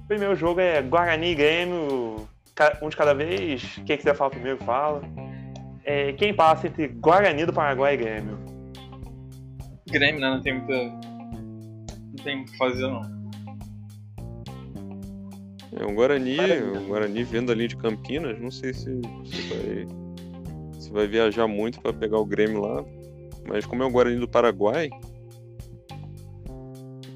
[0.04, 2.30] O primeiro jogo é Guarani e Grêmio,
[2.82, 3.62] um de cada vez.
[3.86, 5.02] Quem quiser falar primeiro, fala.
[5.84, 8.47] É, quem passa entre Guarani do Paraguai e Grêmio?
[9.90, 10.30] Grêmio, né?
[10.30, 10.74] Não tem muita.
[10.74, 13.18] Não tem o que fazer, não.
[15.80, 16.38] É, um Guarani,
[16.76, 18.90] um Guarani vendo ali de Campinas, não sei se,
[19.26, 19.88] se vai,
[20.80, 22.84] se vai viajar muito para pegar o Grêmio lá,
[23.48, 24.90] mas como é o Guarani do Paraguai,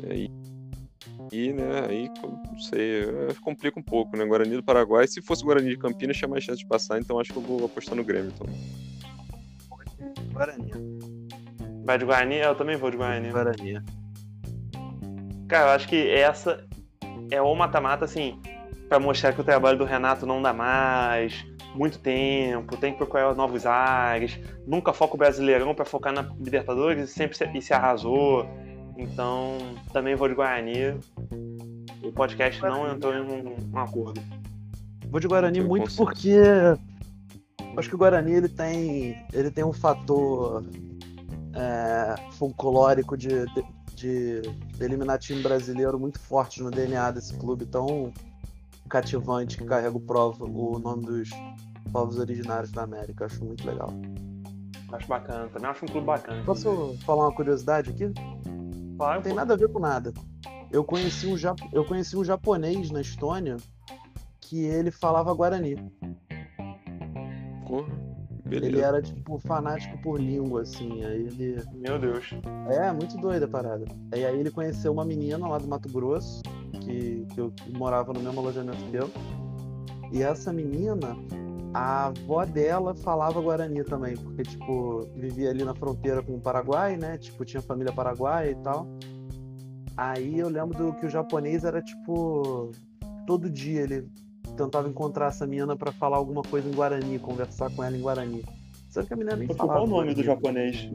[0.07, 0.29] aí,
[1.31, 3.05] e, né, aí, não sei,
[3.41, 6.43] complica um pouco, né, Guarani do Paraguai, se fosse o Guarani de Campinas, tinha mais
[6.43, 8.47] chance de passar, então acho que eu vou apostar no Grêmio, então.
[10.33, 10.90] Guarani.
[11.83, 12.37] Vai de Guarani?
[12.37, 13.29] Eu também vou de Guarani.
[13.31, 13.81] Guarani.
[15.47, 16.65] Cara, eu acho que essa
[17.29, 18.39] é o mata-mata, assim,
[18.87, 23.33] para mostrar que o trabalho do Renato não dá mais, muito tempo, tem que procurar
[23.35, 27.73] novos ares, nunca foca o Brasileirão para focar na Libertadores e sempre se, e se
[27.73, 28.45] arrasou.
[28.97, 29.57] Então,
[29.91, 30.99] também vou de Guarani.
[32.03, 32.81] O podcast Guarani.
[32.81, 34.21] não entrou em um, um, acordo.
[35.09, 36.37] Vou de Guarani muito porque
[37.77, 40.63] acho que o Guarani ele tem ele tem um fator
[41.53, 44.41] é, folclórico de, de, de,
[44.83, 48.13] eliminar time brasileiro muito forte no DNA desse clube tão
[48.89, 51.29] cativante que carrega o, prova, o nome dos
[51.91, 53.25] povos originários da América.
[53.25, 53.89] Acho muito legal.
[54.91, 56.43] Acho bacana, também acho um clube bacana.
[56.43, 58.11] Posso falar uma curiosidade aqui?
[58.97, 60.13] Claro, Não tem nada a ver com nada.
[60.69, 61.35] Eu conheci um,
[61.71, 63.57] eu conheci um japonês na Estônia
[64.39, 65.75] que ele falava Guarani.
[67.67, 68.10] Porra.
[68.51, 68.67] Beleza.
[68.67, 71.05] Ele era, tipo, fanático por língua, assim.
[71.05, 71.63] Aí ele.
[71.73, 72.31] Meu Deus.
[72.69, 73.85] É, muito doida a parada.
[74.13, 76.41] E aí ele conheceu uma menina lá do Mato Grosso.
[76.81, 79.09] que, que eu morava no mesmo alojamento que eu.
[80.11, 81.15] E essa menina,
[81.73, 86.97] a avó dela falava Guarani também, porque, tipo, vivia ali na fronteira com o Paraguai,
[86.97, 87.17] né?
[87.17, 88.85] Tipo, tinha família paraguaia e tal.
[89.95, 92.71] Aí eu lembro do que o japonês era, tipo,
[93.25, 94.09] todo dia ele
[94.55, 98.43] tentava encontrar essa menina para falar alguma coisa em Guarani, conversar com ela em Guarani.
[98.89, 99.79] Só que a menina nem falava.
[99.79, 100.89] Qual o nome do japonês?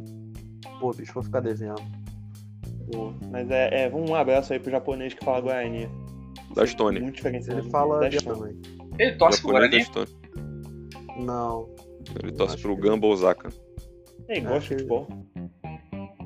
[0.81, 1.81] Pô, bicho, vou ficar devendo.
[2.93, 5.89] Pô, mas é, é, um abraço aí pro japonês que fala Guarani.
[6.55, 7.01] Da Stone.
[7.01, 7.51] Muito diferente.
[7.51, 8.61] Ele fala também.
[8.99, 9.85] Ele torce pro Guarani?
[11.19, 11.69] Não.
[12.23, 13.51] Ele torce pro Gamba Osaka.
[14.29, 15.07] Ele gosta de futebol.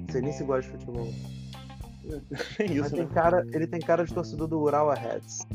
[0.08, 1.08] Você nem se gosta de futebol.
[2.58, 2.98] É isso, Mas né?
[2.98, 5.46] tem cara, ele tem cara de torcedor do Urawa Reds.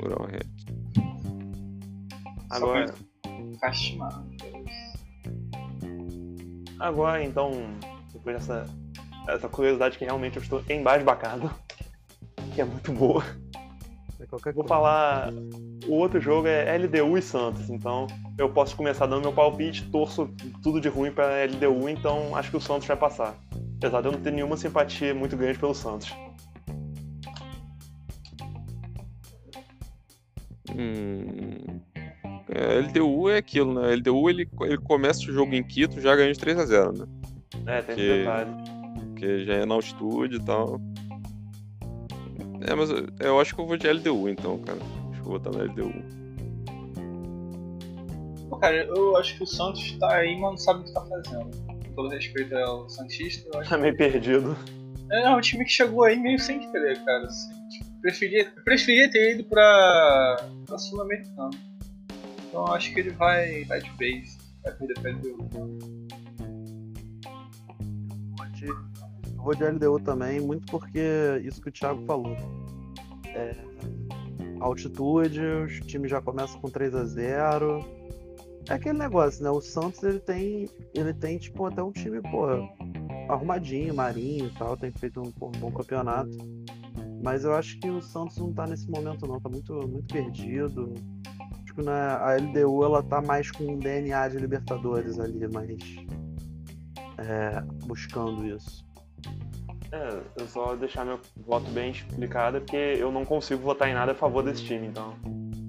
[0.00, 0.64] Urawa Reds.
[2.52, 2.94] Agora.
[3.60, 4.26] Kashima.
[6.78, 7.50] Agora, então,
[8.12, 8.66] depois dessa
[9.28, 11.50] essa curiosidade que realmente eu estou embasbacado,
[12.54, 13.24] que é muito boa.
[14.20, 14.68] É qualquer Vou coisa.
[14.68, 15.32] falar.
[15.86, 18.06] O outro jogo é LDU e Santos, então
[18.38, 20.32] eu posso começar dando meu palpite, torço
[20.62, 23.34] tudo de ruim para LDU, então acho que o Santos vai passar.
[23.78, 26.14] Apesar de eu não ter nenhuma simpatia muito grande pelo Santos.
[30.70, 31.80] Hum...
[32.54, 33.94] É, LDU é aquilo, né?
[33.94, 37.06] LDU ele, ele começa o jogo em Quito já ganhando de 3x0, né?
[37.66, 38.50] É, tem Que- esse detalhe.
[39.08, 40.80] Porque já é na altitude e tal.
[42.68, 44.78] É, mas eu- eu acho que eu vou de LDU então, cara.
[44.78, 45.92] Acho que eu vou botar na LDU.
[48.48, 51.00] Pô, cara, eu acho que o Santos tá aí, mas não sabe o que tá
[51.06, 51.50] fazendo.
[51.66, 54.56] Com todo respeito ao Santista, eu acho Tá meio perdido.
[55.10, 57.24] É, é um time que chegou aí meio sem querer, cara.
[57.26, 60.36] Assim, tipo, preferia, preferia ter ido pra,
[60.66, 61.50] pra Sul-Americano.
[62.52, 64.36] Então acho que ele vai, vai de vez.
[64.62, 65.48] Vai perder pra LDU.
[69.24, 71.00] eu vou de LDU também, muito porque
[71.42, 72.36] isso que o Thiago falou.
[73.28, 73.56] É,
[74.60, 77.82] altitude, os times já começam com 3 a 0
[78.68, 79.48] É aquele negócio, né?
[79.48, 82.48] O Santos ele tem, ele tem tipo até um time, pô,
[83.30, 86.36] arrumadinho, marinho e tal, tem feito um, um bom campeonato.
[87.24, 90.92] Mas eu acho que o Santos não tá nesse momento não, tá muito, muito perdido.
[91.74, 95.68] Que na, a LDU ela tá mais com um DNA de Libertadores ali, mas
[97.18, 98.84] é, buscando isso.
[99.90, 104.12] É, eu só deixar meu voto bem explicado, porque eu não consigo votar em nada
[104.12, 105.14] a favor desse time, então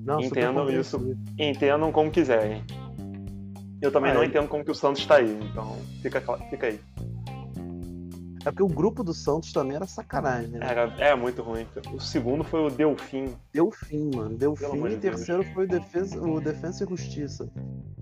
[0.05, 0.97] Não, Entendam isso.
[0.97, 1.17] compreensível.
[1.37, 2.63] entendam como quiserem.
[3.81, 4.25] Eu também Ah, não é.
[4.25, 6.79] entendo como que o Santos tá aí, então fica, fica aí.
[8.45, 10.59] É porque o grupo do Santos também era sacanagem, né?
[10.61, 11.65] Era, é muito ruim.
[11.93, 13.33] O segundo foi o Delfim.
[13.53, 14.35] Deu fim, mano.
[14.37, 15.15] Deu Pelo fim amor e Deus.
[15.15, 17.49] terceiro foi o Defesa, o Defensa e Justiça.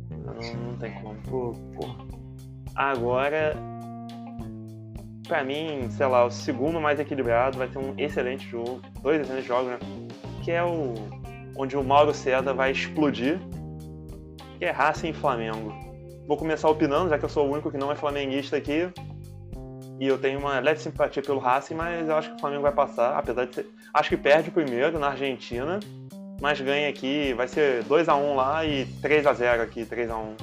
[0.09, 1.15] Não, não tem como.
[1.75, 1.85] Pô.
[2.75, 3.55] Agora,
[5.27, 8.81] pra mim, sei lá, o segundo mais equilibrado vai ser um excelente jogo.
[9.01, 9.79] Dois excelentes jogos, né?
[10.43, 10.95] Que é o.
[11.55, 13.39] onde o Mauro César vai explodir.
[14.57, 15.71] Que é Racing e Flamengo.
[16.27, 18.89] Vou começar opinando, já que eu sou o único que não é flamenguista aqui.
[20.01, 22.71] E eu tenho uma leve simpatia pelo Racing, mas eu acho que o Flamengo vai
[22.71, 23.67] passar, apesar de ser.
[23.93, 25.79] Acho que perde o primeiro na Argentina,
[26.41, 30.35] mas ganha aqui, vai ser 2x1 lá e 3x0 aqui, 3x1.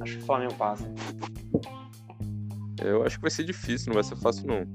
[0.00, 0.92] Acho que o Flamengo passa.
[2.82, 4.66] Eu acho que vai ser difícil, não vai ser fácil não.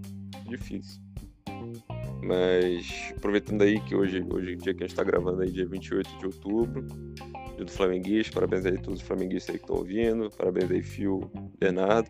[0.48, 1.02] Difícil.
[2.24, 5.68] Mas aproveitando aí que hoje, hoje é dia que a gente tá gravando aí, dia
[5.68, 6.88] 28 de outubro,
[7.58, 10.82] dia do Flamenguista, parabéns aí a todos os flamenguistas aí que estão ouvindo, parabéns aí
[10.82, 12.10] Fio, Bernardo.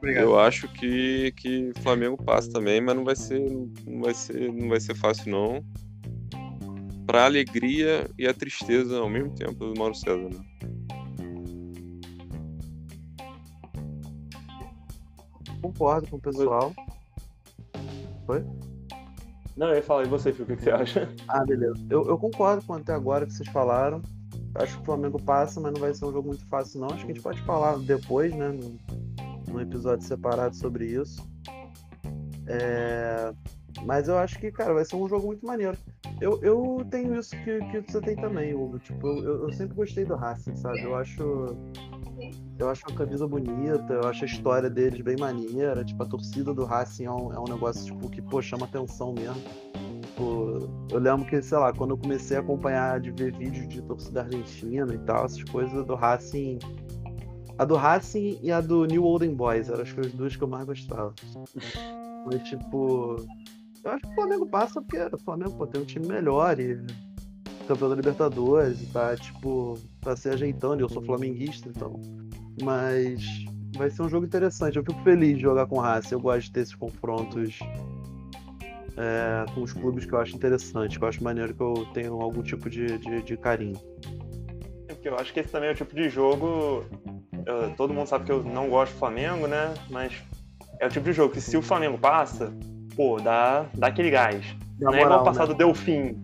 [0.00, 0.24] Obrigado.
[0.24, 3.40] Eu acho que que o Flamengo passa também, mas não vai ser
[3.86, 5.64] não vai ser não vai ser fácil não.
[7.06, 10.40] Pra alegria e a tristeza ao mesmo tempo do Mauro César, né?
[15.60, 16.72] Concordo com o pessoal.
[19.56, 21.12] Não, eu ia falar, e você, Fio, o que, que você acha?
[21.28, 21.74] Ah, beleza.
[21.90, 24.00] Eu, eu concordo com até agora que vocês falaram.
[24.54, 26.88] Acho que o Flamengo passa, mas não vai ser um jogo muito fácil, não.
[26.88, 28.56] Acho que a gente pode falar depois, né?
[29.50, 31.28] Num episódio separado sobre isso.
[32.46, 33.32] É,
[33.84, 35.76] Mas eu acho que, cara, vai ser um jogo muito maneiro.
[36.20, 38.78] Eu, eu tenho isso que, que você tem também, Hugo.
[38.78, 40.82] Tipo, eu, eu sempre gostei do Racing, sabe?
[40.82, 41.56] Eu acho.
[42.58, 45.82] Eu acho a camisa bonita, eu acho a história deles bem maneira.
[45.82, 49.14] Tipo, a torcida do Racing é um, é um negócio tipo, que, pô, chama atenção
[49.14, 49.42] mesmo.
[50.02, 53.80] Tipo, eu lembro que, sei lá, quando eu comecei a acompanhar, de ver vídeos de
[53.80, 56.58] torcida argentina e tal, essas coisas do Racing.
[57.60, 60.48] A do Racing e a do New Olden Boys, eram as coisas duas que eu
[60.48, 61.12] mais gostava.
[62.24, 63.16] Mas, tipo.
[63.84, 66.80] Eu acho que o Flamengo passa porque o Flamengo pô, tem um time melhor e
[67.68, 70.80] campeão da Libertadores e tá, tipo, tá se ajeitando.
[70.80, 72.00] Eu sou flamenguista, então.
[72.62, 73.22] Mas
[73.76, 74.78] vai ser um jogo interessante.
[74.78, 76.14] Eu fico feliz de jogar com o Racing.
[76.14, 77.58] Eu gosto de ter esses confrontos
[78.96, 82.22] é, com os clubes que eu acho interessante, que eu acho maneiro que eu tenho
[82.22, 83.78] algum tipo de, de, de carinho.
[84.88, 86.86] Porque eu acho que esse também é o tipo de jogo.
[87.46, 89.74] Eu, todo mundo sabe que eu não gosto do Flamengo, né?
[89.88, 90.12] Mas
[90.78, 92.52] é o tipo de jogo que se o Flamengo passa,
[92.96, 94.44] pô, dá, dá aquele gás.
[94.78, 95.48] Dá não moral, é igual passar né?
[95.48, 96.16] do Delfim.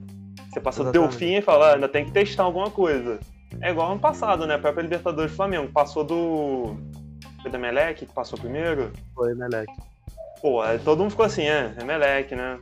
[0.51, 3.21] Você passa do Delfim e fala, ah, ainda tem que testar alguma coisa.
[3.61, 4.55] É igual ano passado, né?
[4.55, 5.71] A própria Libertadores do Flamengo.
[5.73, 6.77] Passou do.
[7.43, 8.93] Foi da Melec que passou primeiro?
[9.15, 9.67] Foi, Melec.
[10.41, 12.59] Pô, aí todo mundo ficou assim, é, é Melec, né?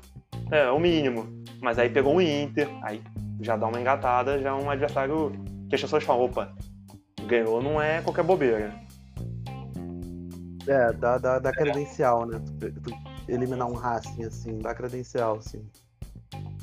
[0.50, 1.28] É, o mínimo.
[1.60, 3.02] Mas aí pegou um Inter, aí
[3.40, 5.32] já dá uma engatada, já é um adversário
[5.68, 6.52] que as pessoas falam, opa,
[7.24, 8.74] ganhou não é qualquer bobeira.
[10.66, 12.40] É, dá, dá, dá credencial, né?
[12.58, 12.90] Tu, tu
[13.28, 15.64] eliminar um Racing, assim, dá credencial, assim.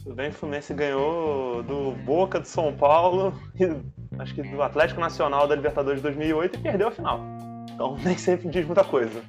[0.03, 3.65] Tudo bem, o Fluminense ganhou do Boca do São Paulo e
[4.19, 7.19] acho que do Atlético Nacional da Libertadores de 2008 e perdeu a final.
[7.71, 9.21] Então nem sempre diz muita coisa.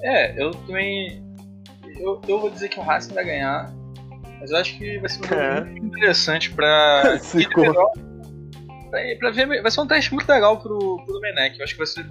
[0.00, 1.22] É, eu também.
[1.98, 3.72] Eu, eu vou dizer que o Racing vai ganhar,
[4.40, 5.64] mas eu acho que vai ser um jogo é.
[5.64, 7.18] muito interessante pra.
[8.92, 9.62] pra, pra ver.
[9.62, 11.58] Vai ser um teste muito legal pro, pro Domenech.
[11.58, 12.06] Eu acho que vai ser.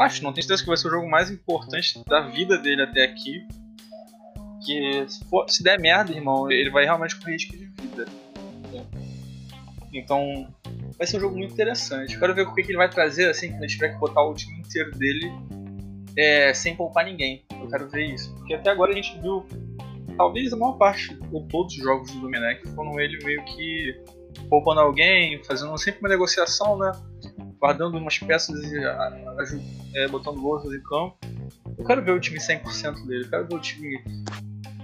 [0.00, 3.04] Acho, não tenho certeza que vai ser o jogo mais importante da vida dele até
[3.04, 3.46] aqui.
[4.64, 8.06] Que se, for, se der merda, irmão, ele vai realmente correr risco de vida.
[9.92, 10.46] Então,
[10.98, 12.18] vai ser um jogo muito interessante.
[12.18, 14.58] Quero ver o que ele vai trazer, assim, quando ele tiver que botar o time
[14.58, 15.32] inteiro dele
[16.16, 17.44] é, sem poupar ninguém.
[17.50, 18.34] Eu quero ver isso.
[18.34, 19.46] Porque até agora a gente viu,
[20.16, 23.96] talvez a maior parte, ou todos os jogos do Domenech foram ele meio que
[24.48, 26.92] poupando alguém, fazendo sempre uma negociação, né?
[27.58, 29.44] Guardando umas peças e a, a,
[29.94, 31.16] é, botando outras em campo.
[31.76, 33.24] Eu quero ver o time 100% dele.
[33.24, 34.02] Eu quero ver o time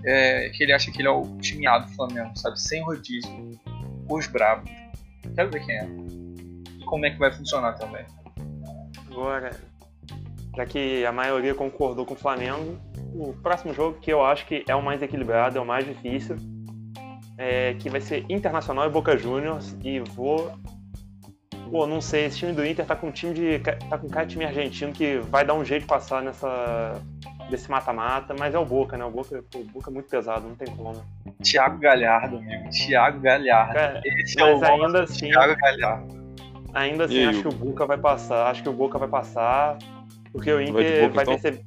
[0.04, 2.60] é, que ele acha que ele é o time A do Flamengo, sabe?
[2.60, 3.58] Sem rodízio.
[4.08, 4.70] Os bravos.
[5.34, 5.88] Quero ver quem é.
[6.80, 8.04] E como é que vai funcionar também.
[9.10, 9.50] Agora,
[10.56, 12.78] já que a maioria concordou com o Flamengo,
[13.14, 16.36] o próximo jogo que eu acho que é o mais equilibrado, é o mais difícil,
[17.36, 20.52] é, que vai ser Internacional e Boca Juniors e vou
[21.70, 23.58] Pô, não sei, esse time do Inter tá com um time de.
[23.58, 26.92] tá com cara de time argentino que vai dar um jeito de passar nessa.
[27.50, 29.04] desse mata-mata, mas é o Boca, né?
[29.04, 31.02] O Boca, pô, o Boca é muito pesado, não tem como.
[31.42, 32.70] Thiago Galhardo, amigo.
[32.70, 33.78] Thiago Galhardo.
[33.78, 35.28] É, Esse mas é o ainda assim.
[35.30, 36.24] Thiago Galhardo.
[36.74, 38.50] Ainda assim, acho que o Boca vai passar.
[38.50, 39.78] Acho que o Boca vai passar.
[40.32, 41.34] Porque o Inter vai, boca, vai então?
[41.34, 41.64] vencer.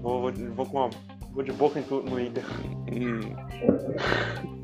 [0.00, 0.90] Vou, vou, vou, com
[1.32, 2.44] vou de boca no Inter.
[2.92, 4.54] Hum.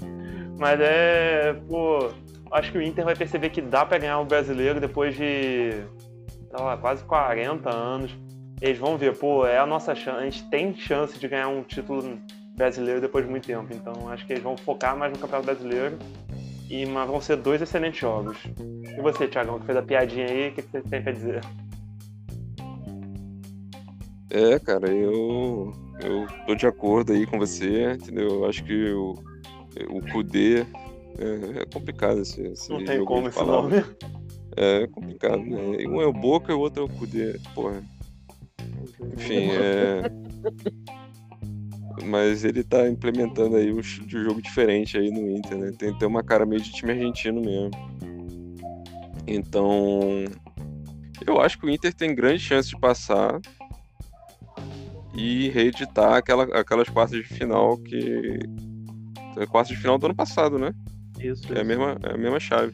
[0.61, 1.55] Mas é.
[1.67, 2.11] Pô,
[2.53, 5.71] acho que o Inter vai perceber que dá para ganhar o brasileiro depois de.
[6.53, 8.15] Lá, quase 40 anos.
[8.61, 10.19] Eles vão ver, pô, é a nossa chance.
[10.19, 12.21] A gente tem chance de ganhar um título
[12.55, 13.69] brasileiro depois de muito tempo.
[13.73, 15.99] Então acho que eles vão focar mais no Campeonato Brasileiro.
[16.69, 18.37] E mas vão ser dois excelentes jogos.
[18.59, 21.41] E você, Thiagão, que fez a piadinha aí, o que você tem pra dizer?
[24.29, 28.29] É, cara, eu, eu tô de acordo aí com você, entendeu?
[28.29, 29.15] Eu acho que o,
[29.89, 30.61] o Kudê
[31.18, 33.85] é, é complicado esse, esse Não tem como esse nome.
[34.57, 35.59] É, é complicado, né?
[35.87, 37.83] Um é o Boca e o outro é o Kudê, porra.
[39.14, 40.03] Enfim, é.
[42.05, 45.73] Mas ele tá implementando aí um estilo de jogo diferente aí no Inter, né?
[45.79, 47.71] Tem, tem uma cara meio de time argentino mesmo.
[49.27, 50.25] Então.
[51.27, 53.39] Eu acho que o Inter tem grande chance de passar
[55.14, 58.39] e reeditar aquela, aquelas quartas de final que.
[59.37, 60.72] É quartas de final do ano passado, né?
[61.18, 61.47] Isso.
[61.49, 61.61] É, isso.
[61.61, 62.72] A, mesma, é a mesma chave.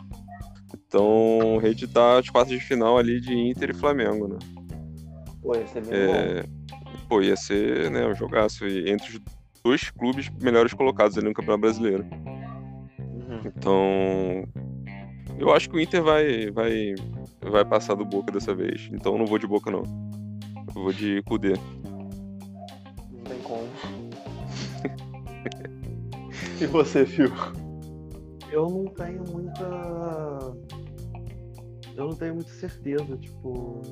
[0.75, 4.39] Então, reeditar as quartas de final ali de Inter e Flamengo, né?
[5.43, 6.45] Pô, ia ser bem é...
[7.09, 9.21] Pô, ia ser né, um jogaço entre os
[9.63, 12.05] dois clubes melhores colocados ali no Campeonato Brasileiro.
[12.99, 13.41] Uhum.
[13.45, 14.49] Então,
[15.39, 16.95] eu acho que o Inter vai, vai,
[17.41, 18.89] vai passar do Boca dessa vez.
[18.93, 19.83] Então, não vou de Boca, não.
[20.75, 21.55] Eu vou de Kudê.
[26.59, 27.31] E você, Fio?
[28.51, 29.65] Eu não tenho muita.
[31.95, 33.83] Eu não tenho muita certeza, tipo.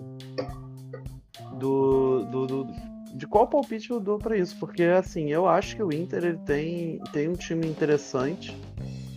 [1.58, 2.66] Do, do, do,
[3.14, 6.38] de qual palpite eu dou para isso, porque assim, eu acho que o Inter ele
[6.38, 8.58] tem, tem um time interessante.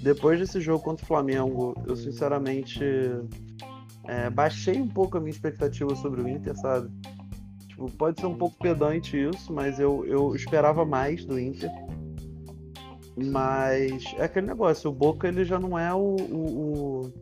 [0.04, 2.84] Depois desse jogo contra o Flamengo, eu sinceramente
[4.08, 6.89] é, baixei um pouco a minha expectativa sobre o Inter, sabe?
[7.68, 11.72] Tipo, pode ser um pouco pedante isso, mas eu, eu esperava mais do Inter.
[13.26, 17.13] Mas é aquele negócio, o Boca ele já não é o, o, o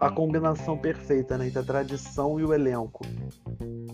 [0.00, 1.48] a combinação perfeita, né?
[1.48, 3.04] Entre a tradição e o elenco.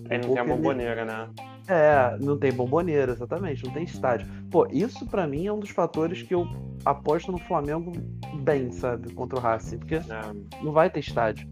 [0.08, 1.10] Aí não tem a bomboneira, ele...
[1.10, 1.28] né?
[1.66, 4.28] É, não tem bomboneira, exatamente, não tem estádio.
[4.50, 6.46] Pô, isso para mim é um dos fatores que eu
[6.84, 7.90] aposto no Flamengo
[8.42, 9.12] bem, sabe?
[9.12, 10.02] Contra o Racing, porque é.
[10.62, 11.48] não vai ter estádio.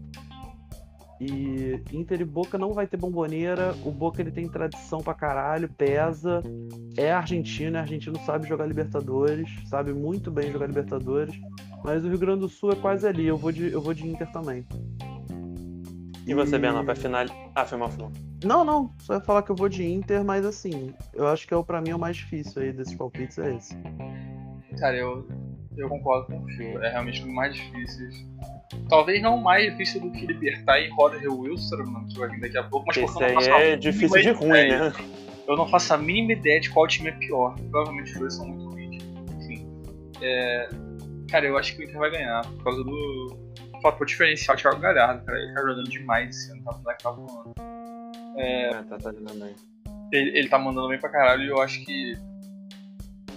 [1.19, 3.73] E Inter e Boca não vai ter bomboneira.
[3.85, 6.41] O Boca ele tem tradição pra caralho, pesa.
[6.97, 11.33] É argentino, é argentino sabe jogar Libertadores, sabe muito bem jogar Libertadores.
[11.83, 13.25] Mas o Rio Grande do Sul é quase ali.
[13.25, 14.65] Eu vou de, eu vou de Inter também.
[16.27, 17.25] E você, Bernardo, pra final.
[17.53, 18.11] Ah, foi mal, foi mal.
[18.43, 18.91] Não, não.
[18.99, 21.63] Só ia falar que eu vou de Inter, mas assim, eu acho que é o
[21.63, 23.77] pra mim o mais difícil aí desses palpites é esse.
[24.79, 25.27] Cara, eu,
[25.77, 26.83] eu concordo com o Phil.
[26.83, 28.09] É realmente o mais difícil.
[28.89, 32.63] Talvez não mais difícil do que libertar e Roger Wilson, que vai vir daqui a
[32.63, 34.93] pouco, mas Esse aí é difícil de ruim, né?
[35.47, 37.55] Eu não faço a mínima ideia de qual time é pior.
[37.69, 39.03] Provavelmente os dois são muito ruins.
[39.39, 39.67] Enfim.
[40.21, 40.69] É...
[41.29, 43.37] Cara, eu acho que o Inter vai ganhar por causa do
[43.81, 45.37] fator diferencial Thiago Galhardo, cara.
[45.37, 47.53] Ele tá jogando demais esse ano, tá, tá voando.
[48.37, 48.69] É...
[48.69, 49.55] é, tá, tá jogando bem.
[50.11, 52.17] Ele, ele tá mandando bem pra caralho e eu acho que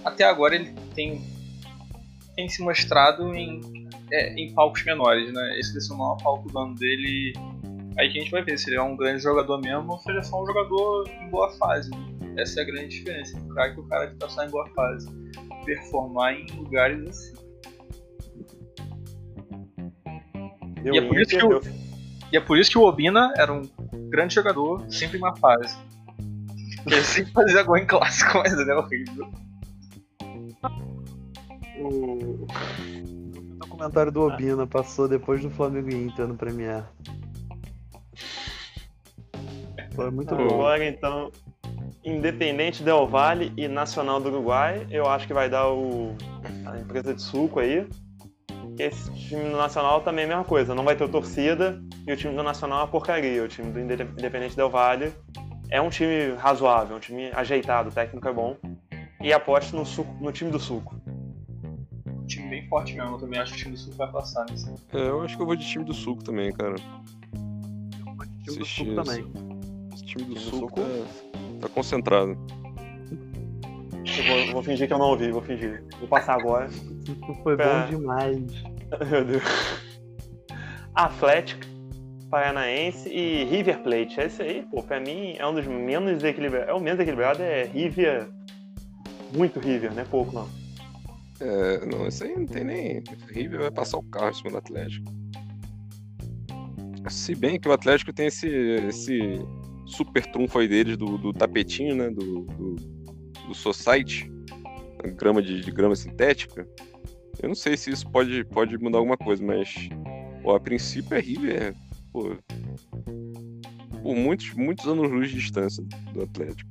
[0.04, 1.22] até agora ele tem,
[2.34, 5.58] tem se mostrado em, é, em palcos menores, né?
[5.58, 7.32] Esse desse maior palco do ano dele.
[7.98, 10.10] Aí que a gente vai ver se ele é um grande jogador mesmo ou se
[10.10, 11.90] ele é só um jogador em boa fase.
[12.36, 13.36] Essa é a grande diferença.
[13.38, 15.08] O cara que o cara que tá só em boa fase.
[15.64, 17.34] Performar em lugares assim.
[20.84, 21.60] e, é por isso que o,
[22.32, 23.62] e é por isso que o Obina era um
[24.08, 25.76] grande jogador, sempre em uma fase.
[26.86, 29.30] Ele sempre fazia gol em clássico, mas ele é horrível.
[31.80, 32.46] O
[33.58, 36.84] documentário do Obina passou depois do Flamengo e Inter no Premier.
[39.94, 40.44] Foi muito bom.
[40.44, 41.32] Agora então,
[42.04, 46.16] Independente Del Valle e Nacional do Uruguai, eu acho que vai dar o
[46.64, 47.86] a empresa de suco aí.
[48.78, 52.16] Esse time do Nacional também é a mesma coisa, não vai ter torcida e o
[52.16, 53.42] time do Nacional é uma porcaria.
[53.42, 55.12] O time do Independente Del Valle
[55.68, 58.56] é um time razoável, um time ajeitado, o técnico é bom.
[59.20, 60.97] E aposto no, suco, no time do suco
[62.28, 63.14] time bem forte mesmo.
[63.14, 64.72] Eu também acho que o time do Sul vai passar nisso.
[64.92, 66.76] É, eu acho que eu vou de time do Sul também, cara.
[68.06, 69.32] Eu vou de time do Sul também.
[69.92, 70.82] Esse time do Sul tá,
[71.62, 72.38] tá concentrado.
[74.16, 75.84] Eu vou, vou, fingir que eu não ouvi, vou fingir.
[75.98, 76.66] Vou passar agora.
[76.66, 77.82] Isso foi pra...
[77.82, 78.42] bom demais.
[79.10, 79.42] Meu Deus.
[80.94, 81.62] Atlético,
[82.30, 84.20] Paranaense e River Plate.
[84.20, 86.68] Esse aí, pô, pra mim é um dos menos equilibrados.
[86.68, 88.28] É o menos equilibrado, é River.
[89.32, 90.57] Muito River, não é pouco não.
[91.40, 93.02] É, não, isso aí não tem nem.
[93.28, 95.06] River vai passar o carro em cima do Atlético.
[97.08, 99.38] Se bem que o Atlético tem esse, esse
[99.86, 102.10] super trunfo aí deles do, do tapetinho, né?
[102.10, 102.74] Do, do,
[103.46, 104.30] do Society,
[105.16, 106.68] grama de, de, grama sintética.
[107.40, 109.88] Eu não sei se isso pode, pode mudar alguma coisa, mas
[110.42, 111.74] pô, a princípio é River,
[112.12, 112.36] pô,
[114.02, 116.68] por muitos, muitos anos luz de distância do Atlético.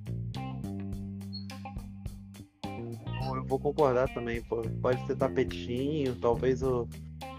[3.46, 4.62] Vou concordar também, pô.
[4.82, 6.88] Pode ter tapetinho, talvez o,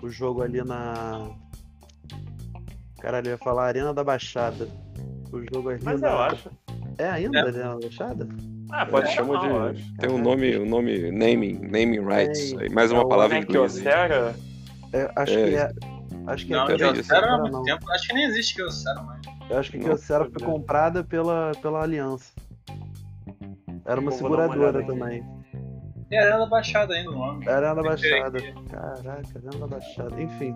[0.02, 1.30] o jogo ali na.
[3.00, 4.68] Caralho, eu ia falar Arena da Baixada.
[5.32, 6.08] O jogo ali Mas na...
[6.08, 6.50] eu acho.
[6.98, 7.42] É ainda é.
[7.42, 8.28] Arena da Baixada?
[8.70, 9.96] Ah, pode é, chamar de.
[9.98, 12.52] Tem um nome, um nome naming, naming rights.
[12.54, 13.78] É, mais uma é palavra em inglês.
[13.84, 15.72] É, acho que é.
[16.26, 17.90] Acho que não, é Kyocera há muito tempo.
[17.90, 19.20] Acho que nem existe Kyocera mais.
[19.48, 22.32] Eu acho que Kyocera foi comprada pela, pela Aliança.
[23.86, 25.24] Era uma seguradora também.
[26.10, 27.48] É Arena da Baixada ainda o nome.
[27.48, 28.38] Arena da Baixada.
[28.70, 30.22] Caraca, Arena da Baixada.
[30.22, 30.54] Enfim.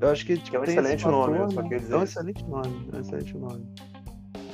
[0.00, 1.94] Eu acho que, tipo, é um excelente fator, nome, dizer.
[1.94, 3.66] É um excelente nome, é um excelente nome.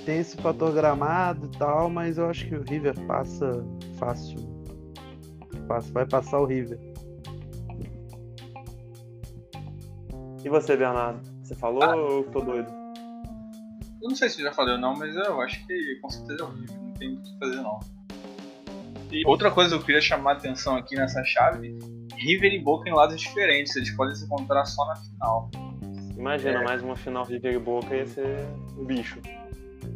[0.05, 3.65] Tem esse fator gramado e tal, mas eu acho que o River passa
[3.99, 4.39] fácil.
[5.67, 6.79] Fácil, vai passar o River.
[10.45, 11.21] E você, Bernardo?
[11.43, 12.71] Você falou ah, ou eu tô doido?
[14.03, 16.47] Eu não sei se já falei ou não, mas eu acho que com certeza é
[16.47, 16.81] o River.
[16.81, 17.98] Não tem o que fazer não.
[19.11, 21.79] E outra coisa que eu queria chamar a atenção aqui nessa chave:
[22.17, 23.75] River e Boca em lados diferentes.
[23.77, 25.51] Eles podem se encontrar só na final.
[26.17, 26.65] Imagina, é.
[26.65, 28.39] mais uma final River e Boca ia ser
[28.77, 29.21] um bicho.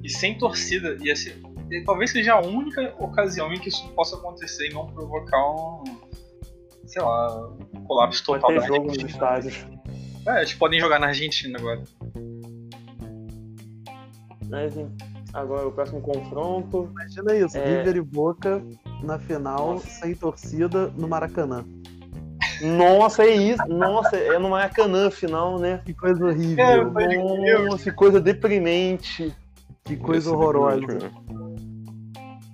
[0.03, 1.41] E sem torcida, ia ser.
[1.85, 5.85] Talvez seja a única ocasião em que isso possa acontecer e não provocar um.
[6.87, 9.67] sei lá, um colapso total Pode ter jogo nos estádios.
[10.27, 11.83] É, eles podem jogar na Argentina agora.
[14.49, 14.75] Mas
[15.33, 16.89] agora o próximo confronto.
[16.93, 17.79] Imagina isso, é...
[17.79, 18.63] River e Boca
[19.03, 19.87] na final, Nossa.
[19.87, 21.65] sem torcida, no Maracanã.
[22.63, 23.67] Nossa, é isso.
[23.67, 25.81] Nossa, é no Maracanã final, né?
[25.85, 26.65] Que coisa horrível.
[26.65, 29.35] É, Nossa, que coisa deprimente.
[29.85, 31.11] Que coisa Esse horrorosa.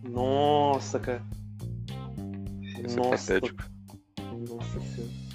[0.08, 1.22] Nossa, cara.
[2.84, 3.34] Esse é Nossa.
[3.34, 3.40] É
[4.48, 5.28] Nossa senhora.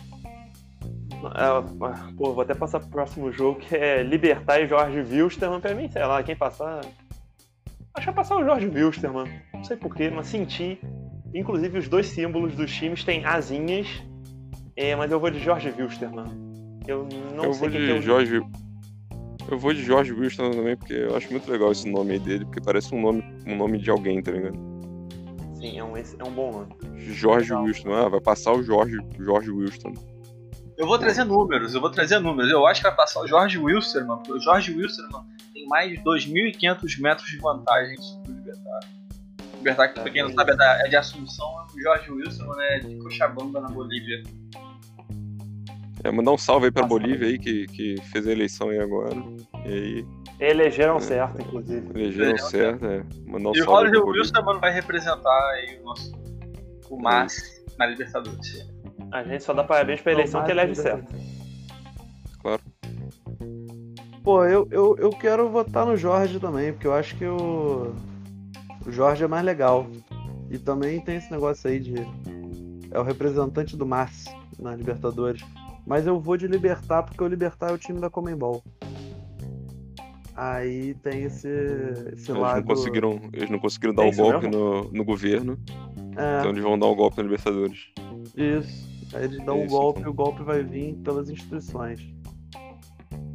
[1.36, 5.62] É, pô, vou até passar pro próximo jogo, que é Libertar e Jorge Wilstermann.
[5.62, 6.82] Pra mim, sei lá, quem passar.
[7.94, 9.30] Acho que vai passar o Jorge Wilstermann.
[9.54, 10.82] Não sei porquê, mas senti
[11.34, 13.88] Inclusive, os dois símbolos dos times têm asinhas,
[14.76, 16.28] é, mas eu vou de Jorge Wilstermann.
[16.88, 18.42] Eu não eu sei vou de Jorge.
[19.50, 22.46] Eu vou de Jorge Wilson também, porque eu acho muito legal esse nome aí dele,
[22.46, 24.58] porque parece um nome, um nome de alguém, tá ligado?
[25.60, 26.76] Sim, é um, é um bom nome.
[26.98, 27.64] Jorge legal.
[27.64, 29.94] Wilson, ah, vai passar o Jorge, Jorge Wilson.
[30.78, 32.52] Eu vou trazer números, eu vou trazer números.
[32.52, 34.24] Eu acho que vai passar o Jorge Wilson, mano.
[34.30, 38.80] O Jorge Wilson, mano, tem mais de 2.500 metros de vantagem sobre o Libertar.
[39.64, 42.98] Que pra quem não sabe, é, da, é de Assunção, o Jorge Wilson, né, de
[42.98, 44.24] Cochabamba, na Bolívia.
[46.04, 48.80] É, mandar um salve aí pra Nossa, Bolívia aí, que, que fez a eleição aí
[48.80, 49.16] agora.
[49.66, 50.06] E aí.
[50.40, 51.88] Elegeram é, certo, inclusive.
[51.96, 53.04] Elegeram certo, é.
[53.26, 53.88] Mandar um e salve.
[53.88, 56.12] E o Roger Wilson, mano, vai representar aí o nosso.
[56.90, 58.68] O Márcio na Libertadores.
[59.12, 61.16] A gente só dá parabéns pra eleição que elege certo.
[62.42, 62.62] Claro.
[64.24, 67.94] Pô, eu, eu, eu quero votar no Jorge também, porque eu acho que o.
[68.86, 69.88] O Jorge é mais legal.
[70.50, 71.96] E também tem esse negócio aí de.
[72.92, 75.44] É o representante do Márcio na Libertadores.
[75.86, 78.64] Mas eu vou de Libertar porque o Libertar é o time da Comembol.
[80.36, 81.48] Aí tem esse,
[82.14, 82.58] esse eles lado.
[82.58, 85.60] Não conseguiram, eles não conseguiram dar o um golpe no, no governo.
[86.16, 86.40] É.
[86.40, 87.92] Então eles vão dar o um golpe na Libertadores.
[88.36, 88.94] Isso.
[89.14, 90.12] Aí eles dão o um golpe então.
[90.12, 92.00] e o golpe vai vir pelas instituições.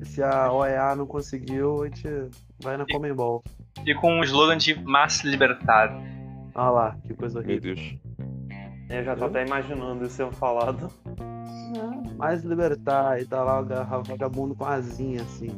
[0.00, 2.08] E se a OEA não conseguiu, a gente
[2.62, 3.42] vai na Comembol.
[3.86, 5.92] E com o slogan de Mas Libertad.
[6.54, 7.74] Ah lá, que coisa horrível.
[7.74, 7.98] Meu Deus.
[8.90, 10.90] Eu já tô até imaginando isso sendo falado
[12.16, 15.50] mais libertar e tá lá o vagabundo com asinha assim.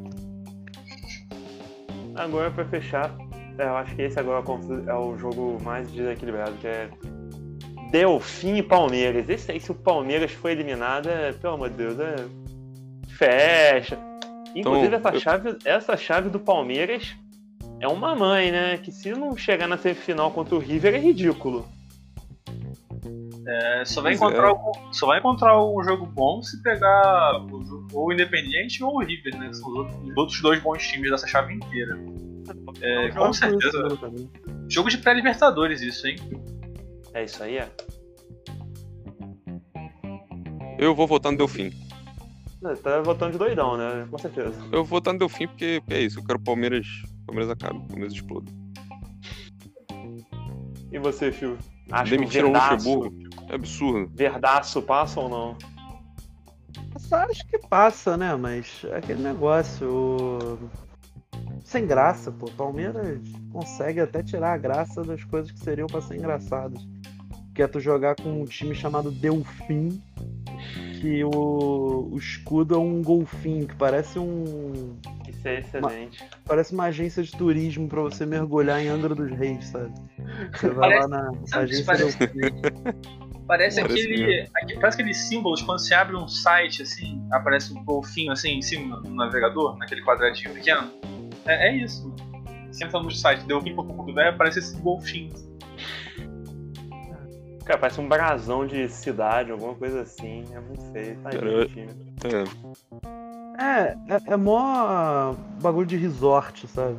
[2.14, 3.10] Agora pra fechar,
[3.58, 4.44] é, eu acho que esse agora
[4.86, 6.90] é o jogo mais desequilibrado, que é
[7.90, 9.28] Delfim e Palmeiras.
[9.28, 12.16] Esse aí, se o Palmeiras for eliminado, é, pelo amor de Deus, é.
[13.08, 13.98] Fecha.
[14.54, 17.16] Inclusive, então, essa, chave, essa chave do Palmeiras
[17.80, 18.78] é uma mãe, né?
[18.78, 21.66] Que se não chegar na semifinal contra o River é ridículo.
[23.46, 24.48] É, só, vai encontrar é.
[24.48, 29.00] algum, só vai encontrar um jogo bom se pegar o, ou o Independiente ou o
[29.00, 29.48] River, né?
[29.48, 31.98] Que são os outros, os outros dois bons times dessa chave inteira.
[32.80, 33.82] É, com certeza.
[34.68, 36.16] Jogo de pré-libertadores, isso, hein?
[37.14, 37.68] É isso aí, é.
[40.78, 41.70] Eu vou votar no Delfim.
[42.82, 44.06] tá votando de doidão, né?
[44.10, 44.54] Com certeza.
[44.72, 46.18] Eu vou votar no Delfim porque, porque é isso.
[46.20, 46.86] Eu quero Palmeiras.
[47.30, 48.50] Palmeiras acabe, Palmeiras exploda.
[50.90, 51.56] E você, Fio?
[51.92, 53.16] Acho Demitiram o Luxemburgo.
[53.48, 54.10] É absurdo.
[54.12, 55.56] Verdaço passa ou não?
[57.12, 58.34] Acho que passa, né?
[58.34, 60.58] Mas é aquele negócio.
[61.62, 62.46] Sem graça, pô.
[62.50, 63.20] Palmeiras
[63.52, 66.82] consegue até tirar a graça das coisas que seriam pra ser engraçadas.
[67.54, 70.02] Que é tu jogar com um time chamado Delfim,
[71.00, 74.96] que o, o escudo é um golfinho, que parece um.
[75.26, 76.22] Isso é excelente.
[76.22, 79.92] Uma, parece uma agência de turismo para você mergulhar em Angra dos Reis, sabe?
[80.52, 82.18] Você vai parece, lá na, agência parece,
[83.46, 84.80] parece aquele, aquele.
[84.80, 89.00] Parece aqueles símbolos quando você abre um site assim, aparece um golfinho assim em cima
[89.00, 90.92] no navegador, naquele quadradinho pequeno.
[91.46, 92.30] É, é isso, mano.
[92.70, 95.49] Você entra no site, delfim.com.br, aparece esse golfinho.
[97.64, 100.44] Cara, parece um brasão de cidade, alguma coisa assim.
[100.52, 101.16] É muito feio.
[101.18, 101.36] Tá aí,
[103.58, 103.62] é.
[103.62, 106.98] é, é, é mó bagulho de resort, sabe?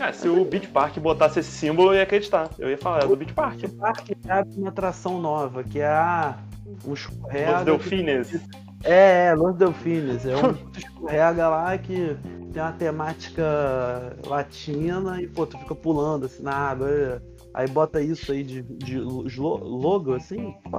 [0.00, 2.48] É, se o Beach Park botasse esse símbolo, eu ia acreditar.
[2.58, 3.58] Eu ia falar, é do Beach Park.
[3.58, 6.38] Beach Park abre uma atração nova, que é a.
[6.86, 7.56] Um escorrega.
[7.56, 8.40] Los Delfines.
[8.82, 10.24] É, é, Los Delfines.
[10.24, 12.16] É um escorrega lá que
[12.52, 17.22] tem uma temática latina e, pô, tu fica pulando assim na água.
[17.52, 20.78] Aí bota isso aí de, de logo, assim, pô,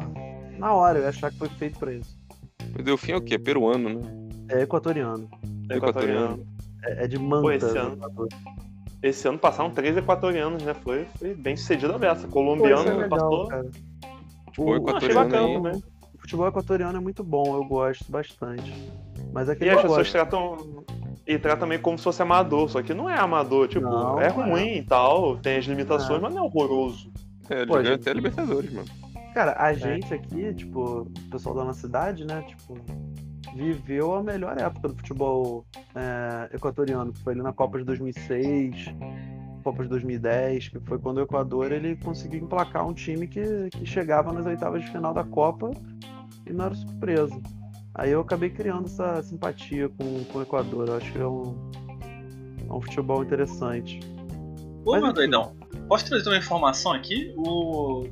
[0.58, 2.18] na hora, eu ia achar que foi feito pra isso.
[2.78, 3.36] O Delfim é o quê?
[3.36, 4.02] É peruano, né?
[4.50, 5.30] É equatoriano.
[5.70, 6.46] É equatoriano.
[6.84, 7.42] É, é de Manta.
[7.42, 7.98] Pô, esse, ano,
[9.02, 10.74] esse ano passaram três equatorianos, né?
[10.74, 12.28] Foi, foi bem sucedido a beça.
[12.28, 13.48] Colombiano é legal, passou.
[13.48, 13.70] Cara.
[14.52, 15.68] Tipo, o, equatoriano.
[15.68, 15.82] Aí...
[16.14, 18.72] O futebol equatoriano é muito bom, eu gosto bastante.
[19.34, 20.84] Mas aquele e as pessoas tratam
[21.32, 24.28] e trata meio como se fosse amador, só que não é amador, tipo, não, é
[24.28, 26.22] ruim e tal, tem as limitações, é.
[26.22, 27.12] mas não é horroroso.
[27.50, 28.02] É, Pô, gente...
[28.02, 28.88] até Libertadores, mano.
[29.34, 29.76] Cara, a é.
[29.76, 32.78] gente aqui, tipo, o pessoal da nossa cidade, né, tipo,
[33.56, 38.94] viveu a melhor época do futebol é, equatoriano, que foi ali na Copa de 2006,
[39.64, 43.86] Copa de 2010, que foi quando o Equador ele conseguiu emplacar um time que, que
[43.86, 45.72] chegava nas oitavas de final da Copa
[46.46, 47.40] e não era surpresa.
[47.94, 50.88] Aí eu acabei criando essa simpatia com, com o Equador.
[50.88, 51.72] Eu acho que é um,
[52.70, 54.00] é um futebol interessante.
[54.86, 55.56] Ô, Mas, meu doidão,
[55.88, 57.34] posso trazer uma informação aqui?
[57.38, 58.08] O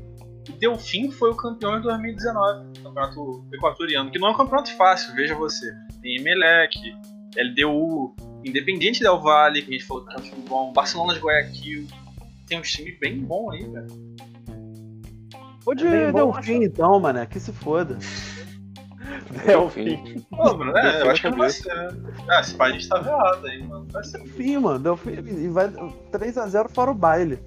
[0.60, 5.34] Delfim foi o campeão em 2019, campeonato equatoriano, que não é um campeonato fácil, veja
[5.36, 5.74] você.
[6.02, 6.78] Tem Emelec,
[7.38, 11.20] LDU, Independiente Del Valle, que a gente falou que é um time bom, Barcelona de
[11.20, 11.88] Guayaquil.
[12.48, 14.10] Tem um time bem bom aí, velho.
[15.64, 17.98] Pô de é Delfim, então, mano, que se foda.
[19.46, 20.26] Delfim.
[20.30, 21.72] Pô, Bruno, é, eu acho que não vai ser.
[22.30, 23.88] Ah, esse pai a gente tava errado aí, mano.
[23.92, 24.18] Vai ser.
[24.20, 24.80] Delfim, mano.
[24.80, 27.40] Delfim e vai 3x0 fora o baile.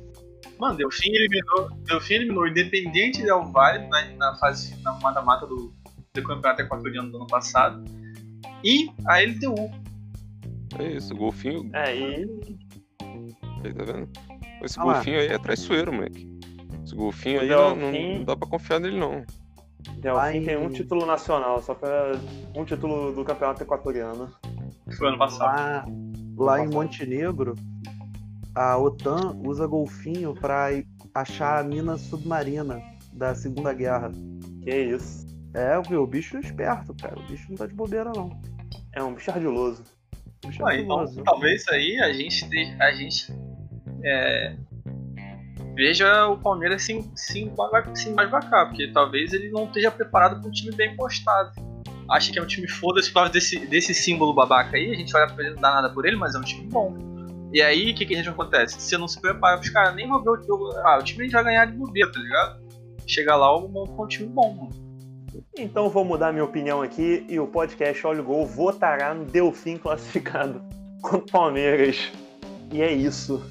[0.59, 5.75] Mano, Delfim eliminou, Delfim eliminou Independente Del Vale na, na fase na mata-mata do,
[6.15, 7.85] do campeonato equatoriano do ano passado.
[8.63, 9.71] E a LDU.
[10.79, 11.69] É isso, o golfinho.
[11.75, 12.59] É, e.
[13.65, 14.09] Aí, tá vendo?
[14.63, 14.95] Esse Ah lá.
[14.95, 16.29] golfinho aí é traiçoeiro, moleque.
[16.85, 19.25] Esse golfinho O aí não, não dá pra confiar nele, não.
[19.99, 22.13] Delfim tem um título nacional, só pra
[22.57, 24.31] um título do campeonato equatoriano.
[24.97, 25.91] Foi ano passado.
[26.37, 27.55] Lá, lá em Montenegro,
[28.55, 30.69] a OTAN usa golfinho pra
[31.15, 32.83] achar a mina submarina
[33.13, 34.11] da Segunda Guerra.
[34.63, 35.27] Que isso.
[35.55, 36.03] É, viu?
[36.03, 37.19] O bicho é esperto, cara.
[37.19, 38.31] O bicho não tá de bobeira, não.
[38.95, 39.83] É um bicho ardiloso.
[40.45, 41.23] Bicho então, ardiloso.
[41.23, 42.45] talvez aí a gente,
[42.81, 43.33] a gente
[44.05, 44.57] é,
[45.75, 47.51] veja o Palmeiras se, se,
[47.95, 51.53] se embasbacar, porque talvez ele não esteja preparado para um time bem postado.
[52.11, 55.13] Acha que é um time foda-se por causa desse, desse símbolo babaca aí, a gente
[55.39, 57.13] ele não dá nada por ele, mas é um time bom.
[57.53, 58.81] E aí, o que, que a gente acontece?
[58.81, 60.73] Se você não se prepara pros caras, nem vão ver o jogo.
[60.85, 62.63] Ah, o time a gente vai ganhar de bobeira, tá ligado?
[63.07, 64.83] Chega lá, o monta um time bom, mano.
[65.59, 69.77] Então vou mudar minha opinião aqui e o podcast Olha o Gol votará no Delfim
[69.77, 70.63] classificado
[71.03, 72.11] contra o Palmeiras.
[72.71, 73.43] E é isso.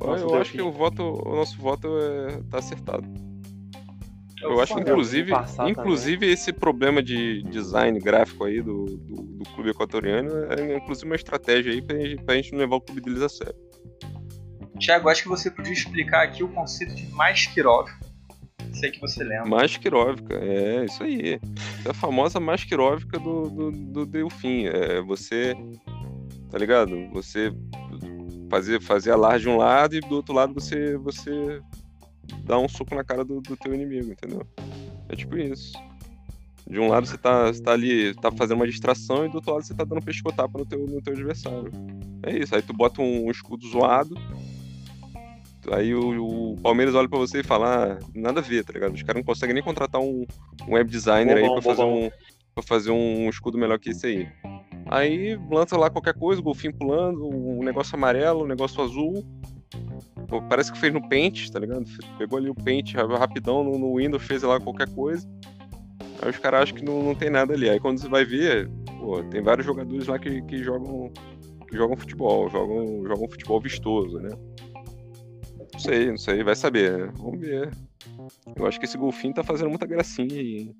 [0.00, 3.06] Eu, eu acho que o voto, o nosso voto é, tá acertado.
[4.42, 5.32] Eu acho que, Delfim inclusive,
[5.68, 11.14] inclusive esse problema de design gráfico aí do, do, do clube equatoriano é inclusive uma
[11.14, 13.54] estratégia aí pra, gente- pra gente não levar o clube deles a sério.
[14.80, 17.88] Thiago, acho que você podia explicar aqui o conceito de Maskirov.
[18.72, 19.48] Sei que você lembra.
[19.48, 21.38] Masquiróvica, é isso aí.
[21.86, 24.64] É a famosa masquiróvica do, do, do Delfim.
[24.66, 25.54] É você,
[26.50, 27.08] tá ligado?
[27.12, 27.52] Você
[28.52, 31.62] fazer, fazer alarde de um lado e do outro lado você, você
[32.44, 34.46] dá um soco na cara do, do teu inimigo, entendeu?
[35.08, 35.72] É tipo isso.
[36.68, 39.54] De um lado você tá, você tá ali, tá fazendo uma distração e do outro
[39.54, 41.72] lado você tá dando pescotapa no teu, no teu adversário.
[42.22, 42.54] É isso.
[42.54, 44.14] Aí tu bota um escudo zoado,
[45.70, 48.94] Aí o, o Palmeiras olha pra você e fala, ah, nada a ver, tá ligado?
[48.94, 50.26] Os caras não conseguem nem contratar um,
[50.66, 52.04] um web designer aí Bobão, pra fazer, bobão.
[52.06, 52.10] um,
[52.52, 54.28] pra fazer um escudo melhor que esse aí.
[54.92, 59.24] Aí lança lá qualquer coisa, o golfinho pulando, um negócio amarelo, um negócio azul.
[60.28, 61.84] Pô, parece que fez no Paint, tá ligado?
[62.18, 65.26] Pegou ali o Paint ra- rapidão no, no Windows, fez lá qualquer coisa.
[66.20, 67.68] Aí os caras acham que não, não tem nada ali.
[67.70, 68.68] Aí quando você vai ver,
[69.00, 71.10] pô, tem vários jogadores lá que, que jogam
[71.68, 74.28] que jogam futebol, jogam, jogam futebol vistoso, né?
[75.72, 77.12] Não sei, não sei, vai saber, né?
[77.16, 77.70] Vamos ver.
[78.56, 80.70] Eu acho que esse golfinho tá fazendo muita gracinha aí.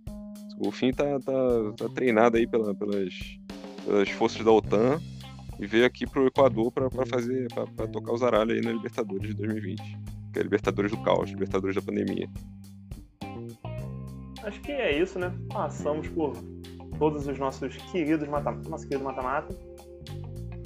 [0.46, 1.32] Esse golfinho tá, tá,
[1.78, 3.14] tá treinado aí pela- pelas,
[3.84, 5.00] pelas forças da OTAN
[5.58, 7.46] e veio aqui pro Equador pra fazer,
[7.76, 9.98] pra tocar os aralhos aí na Libertadores de 2020.
[10.32, 12.28] Que é Libertadores do caos, Libertadores da pandemia.
[14.42, 15.32] Acho que é isso, né?
[15.52, 16.32] Passamos por
[16.98, 19.54] todos os nossos queridos mata nosso querido mata-mata.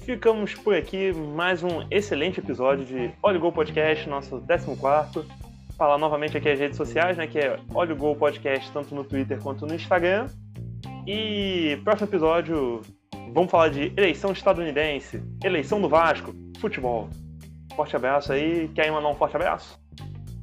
[0.01, 5.29] Ficamos por aqui, mais um excelente episódio de Olha o Gol Podcast, nosso 14.
[5.77, 7.27] Falar novamente aqui as redes sociais, né?
[7.27, 10.29] Que é Olha o Gol Podcast, tanto no Twitter quanto no Instagram.
[11.07, 12.81] E próximo episódio,
[13.33, 17.09] vamos falar de eleição estadunidense, eleição do Vasco, futebol.
[17.75, 18.69] Forte abraço aí.
[18.69, 19.79] Quer mandar um forte abraço?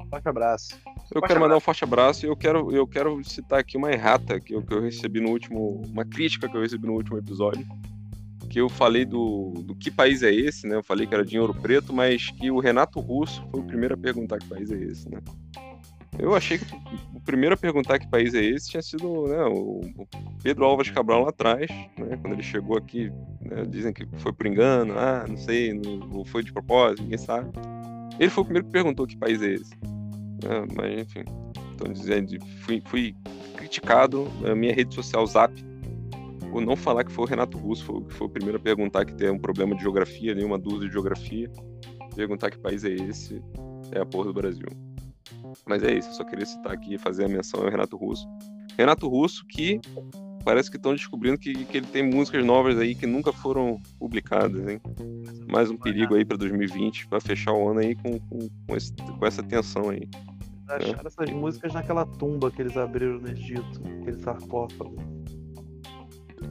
[0.09, 0.79] Forte abraço.
[0.85, 3.91] Eu Forte quero mandar um forte abraço e eu quero, eu quero citar aqui uma
[3.91, 5.81] errata que eu, que eu recebi no último.
[5.87, 7.65] Uma crítica que eu recebi no último episódio.
[8.49, 10.75] Que eu falei do, do que país é esse, né?
[10.75, 13.95] Eu falei que era de ouro preto, mas que o Renato Russo foi o primeiro
[13.95, 15.19] a perguntar que país é esse, né?
[16.19, 16.65] Eu achei que
[17.13, 19.81] o primeiro a perguntar que país é esse tinha sido né, o
[20.41, 21.67] Pedro Alves Cabral lá atrás,
[21.97, 22.17] né?
[22.21, 23.11] Quando ele chegou aqui,
[23.41, 27.49] né, dizem que foi por engano, ah, não sei, não, foi de propósito, ninguém sabe.
[28.19, 29.73] Ele foi o primeiro que perguntou que país é esse.
[30.43, 31.23] né, mas enfim,
[31.71, 33.15] estão dizendo, fui, fui
[33.55, 35.53] criticado na minha rede social Zap
[36.51, 39.05] por não falar que foi o Renato Russo, foi, que foi o primeiro a perguntar
[39.05, 41.49] que tem um problema de geografia ali, uma dúvida de geografia,
[42.15, 43.41] perguntar que país é esse,
[43.91, 44.67] é a porra do Brasil.
[45.65, 48.27] Mas é isso, eu só queria citar aqui fazer a menção ao Renato Russo.
[48.77, 49.79] Renato Russo que
[50.43, 54.67] parece que estão descobrindo que, que ele tem músicas novas aí que nunca foram publicadas,
[54.67, 54.81] hein?
[55.49, 58.93] Mais um perigo aí para 2020, para fechar o ano aí com, com, com, esse-
[58.93, 60.07] com essa tensão aí.
[60.67, 64.95] Acharam essas músicas naquela tumba que eles abriram no Egito, aquele sarcófago.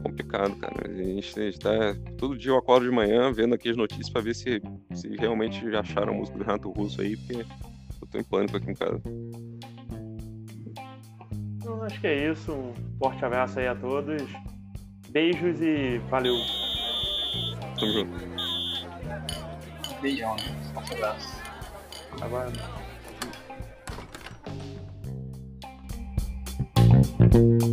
[0.02, 0.90] complicado, cara.
[0.90, 4.34] A gente está todo dia eu acordo de manhã vendo aqui as notícias para ver
[4.34, 4.62] se,
[4.94, 7.44] se realmente acharam a música do Renato Russo aí, porque
[8.12, 9.00] tô em pânico aqui em casa.
[11.56, 12.52] Então, acho que é isso.
[12.52, 14.22] Um forte abraço aí a todos.
[15.08, 16.36] Beijos e valeu.
[17.78, 18.12] Tamo junto.
[20.00, 20.72] Beijão, né?
[20.74, 21.42] Forte abraço.
[22.20, 22.52] Agora.
[27.30, 27.71] Tá